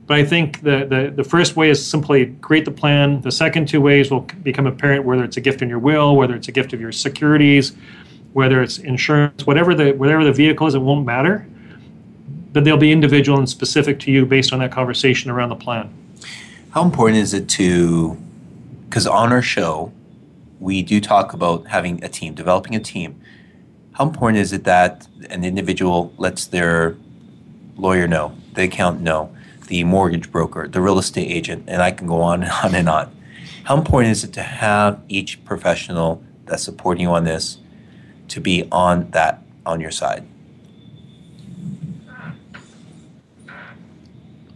[0.07, 3.23] But I think the, the, the first way is simply create the plan.
[3.23, 6.35] The second two ways will become apparent whether it's a gift in your will, whether
[6.35, 7.73] it's a gift of your securities,
[8.35, 11.47] whether it's insurance, whatever the whatever the vehicle is, it won't matter.
[12.55, 15.93] But they'll be individual and specific to you based on that conversation around the plan.
[16.71, 18.17] How important is it to,
[18.89, 19.93] because on our show,
[20.61, 23.21] we do talk about having a team, developing a team.
[23.93, 26.97] How important is it that an individual lets their
[27.77, 29.35] lawyer know, the accountant know,
[29.67, 32.89] the mortgage broker, the real estate agent, and I can go on and on and
[32.89, 33.17] on.
[33.65, 37.59] How important is it to have each professional that's supporting you on this
[38.29, 40.25] to be on that on your side?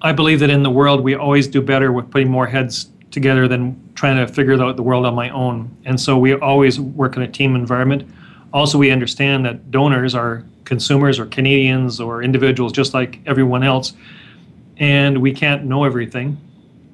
[0.01, 3.49] I believe that in the world we always do better with putting more heads together
[3.49, 5.75] than trying to figure out the world on my own.
[5.85, 8.09] And so we always work in a team environment.
[8.53, 13.95] Also, we understand that donors are consumers or Canadians or individuals just like everyone else,
[14.77, 16.39] and we can't know everything.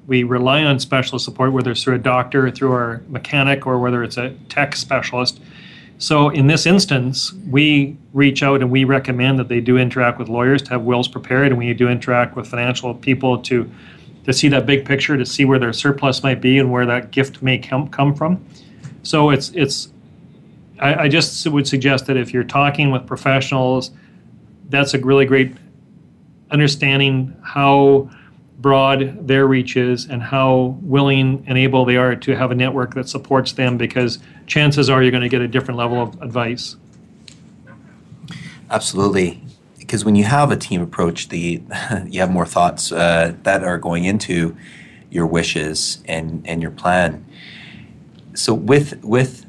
[0.07, 4.03] We rely on specialist support, whether it's through a doctor, through our mechanic, or whether
[4.03, 5.39] it's a tech specialist.
[5.97, 10.27] So in this instance, we reach out and we recommend that they do interact with
[10.27, 13.69] lawyers to have wills prepared, and we do interact with financial people to
[14.25, 17.11] to see that big picture, to see where their surplus might be and where that
[17.11, 18.43] gift may come come from.
[19.03, 19.89] So it's it's.
[20.79, 23.91] I, I just would suggest that if you're talking with professionals,
[24.69, 25.55] that's a really great
[26.51, 28.09] understanding how
[28.59, 32.93] broad their reach is and how willing and able they are to have a network
[32.95, 36.75] that supports them because chances are you're going to get a different level of advice.
[38.69, 39.41] Absolutely.
[39.77, 41.61] Because when you have a team approach, the
[42.07, 44.55] you have more thoughts uh, that are going into
[45.11, 47.25] your wishes and, and your plan.
[48.33, 49.45] So with with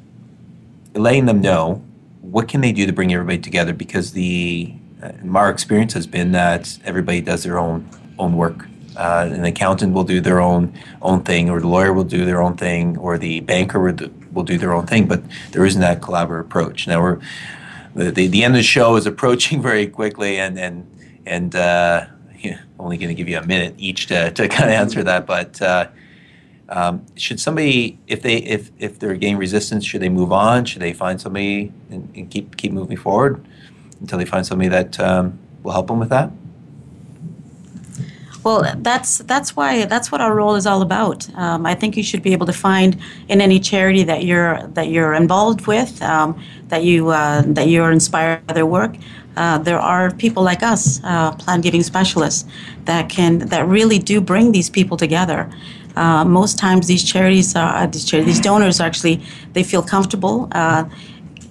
[0.94, 1.82] letting them know
[2.20, 6.32] what can they do to bring everybody together because the uh, our experience has been
[6.32, 7.88] that everybody does their own
[8.18, 10.72] own work uh, an accountant will do their own
[11.02, 14.14] own thing, or the lawyer will do their own thing, or the banker will do,
[14.32, 15.06] will do their own thing.
[15.06, 15.22] But
[15.52, 16.86] there isn't that collaborative approach.
[16.86, 17.20] Now we're
[17.94, 20.86] the, the, the end of the show is approaching very quickly, and and
[21.24, 22.06] and uh,
[22.38, 25.26] yeah, only going to give you a minute each to, to kind of answer that.
[25.26, 25.88] But uh,
[26.68, 30.64] um, should somebody, if they if if they're getting resistance, should they move on?
[30.64, 33.44] Should they find somebody and, and keep keep moving forward
[34.00, 36.30] until they find somebody that um, will help them with that?
[38.46, 41.28] Well, that's that's why that's what our role is all about.
[41.34, 42.96] Um, I think you should be able to find
[43.28, 47.90] in any charity that you're that you're involved with, um, that you uh, that you're
[47.90, 48.94] inspired by their work.
[49.36, 52.48] Uh, there are people like us, uh, plan giving specialists,
[52.84, 55.50] that can that really do bring these people together.
[55.96, 59.20] Uh, most times, these charities, are, these charities, these donors actually,
[59.54, 60.84] they feel comfortable uh,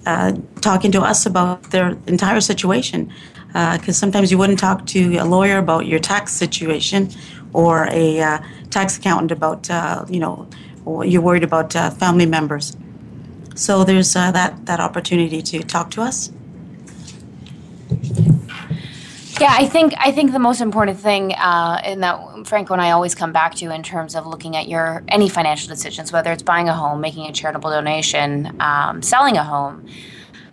[0.06, 0.32] uh,
[0.62, 3.12] talking to us about their entire situation.
[3.56, 7.08] Because uh, sometimes you wouldn't talk to a lawyer about your tax situation
[7.54, 8.38] or a uh,
[8.68, 10.46] tax accountant about, uh, you know,
[11.04, 12.76] you're worried about uh, family members.
[13.54, 16.30] So there's that, that opportunity to talk to us.
[19.40, 22.92] Yeah, I think I think the most important thing, uh, and that Franco and I
[22.92, 26.42] always come back to in terms of looking at your any financial decisions, whether it's
[26.42, 29.86] buying a home, making a charitable donation, um, selling a home,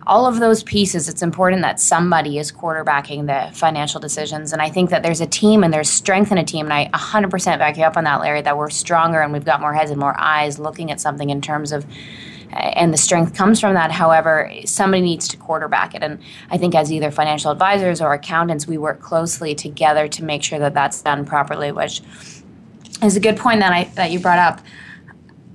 [0.06, 1.08] all of those pieces.
[1.08, 5.26] It's important that somebody is quarterbacking the financial decisions, and I think that there's a
[5.26, 8.20] team and there's strength in a team, and I 100% back you up on that,
[8.20, 8.42] Larry.
[8.42, 11.40] That we're stronger and we've got more heads and more eyes looking at something in
[11.40, 11.86] terms of
[12.52, 13.90] eh, and the strength comes from that.
[13.90, 16.02] However, somebody needs to quarterback it.
[16.02, 20.42] And I think as either financial advisors or accountants, we work closely together to make
[20.42, 22.02] sure that that's done properly, which
[23.02, 24.60] is a good point that I that you brought up.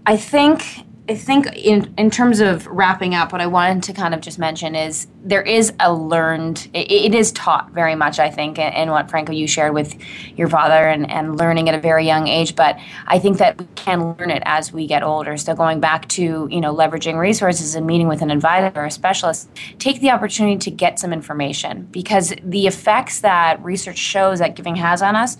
[0.05, 0.63] I think
[1.09, 4.37] I think in in terms of wrapping up, what I wanted to kind of just
[4.37, 6.69] mention is there is a learned.
[6.71, 9.95] it, it is taught very much, I think, in, in, what Franco you shared with
[10.37, 12.55] your father and, and learning at a very young age.
[12.55, 15.35] But I think that we can learn it as we get older.
[15.35, 18.91] So going back to you know leveraging resources and meeting with an advisor or a
[18.91, 19.49] specialist,
[19.79, 24.75] take the opportunity to get some information because the effects that research shows that giving
[24.75, 25.37] has on us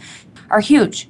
[0.50, 1.08] are huge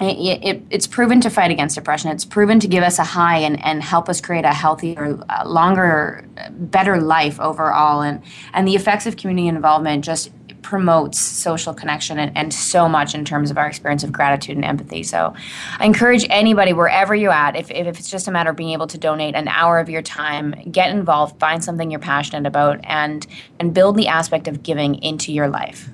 [0.00, 2.10] it, it, it's proven to fight against depression.
[2.10, 6.26] It's proven to give us a high and, and help us create a healthier, longer,
[6.50, 8.00] better life overall.
[8.00, 8.22] And,
[8.54, 10.30] and the effects of community involvement just
[10.62, 14.64] promotes social connection and, and so much in terms of our experience of gratitude and
[14.64, 15.02] empathy.
[15.02, 15.34] So
[15.78, 18.86] I encourage anybody, wherever you're at, if, if it's just a matter of being able
[18.88, 23.26] to donate an hour of your time, get involved, find something you're passionate about, and,
[23.58, 25.88] and build the aspect of giving into your life.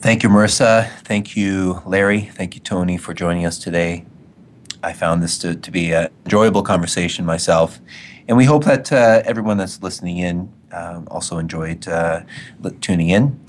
[0.00, 0.88] Thank you, Marissa.
[1.00, 2.22] Thank you, Larry.
[2.22, 4.04] Thank you, Toni, for joining us today.
[4.80, 7.80] I found this to, to be an enjoyable conversation myself.
[8.28, 12.20] And we hope that uh, everyone that's listening in um, also enjoyed uh,
[12.80, 13.40] tuning in.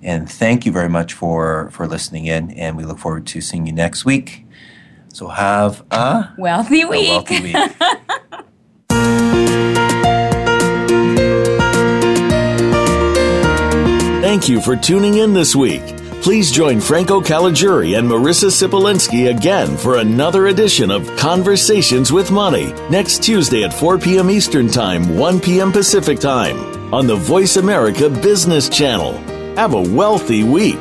[0.00, 2.52] And thank you very much for, for listening in.
[2.52, 4.46] And we look forward to seeing you next week.
[5.12, 7.08] So have a wealthy week.
[7.08, 8.36] A wealthy week.
[14.26, 15.84] Thank you for tuning in this week.
[16.20, 22.72] Please join Franco Caliguri and Marissa Sipolinski again for another edition of Conversations with Money
[22.90, 24.28] next Tuesday at 4 p.m.
[24.28, 25.70] Eastern Time, 1 p.m.
[25.70, 26.56] Pacific Time
[26.92, 29.12] on the Voice America Business Channel.
[29.54, 30.74] Have a wealthy week.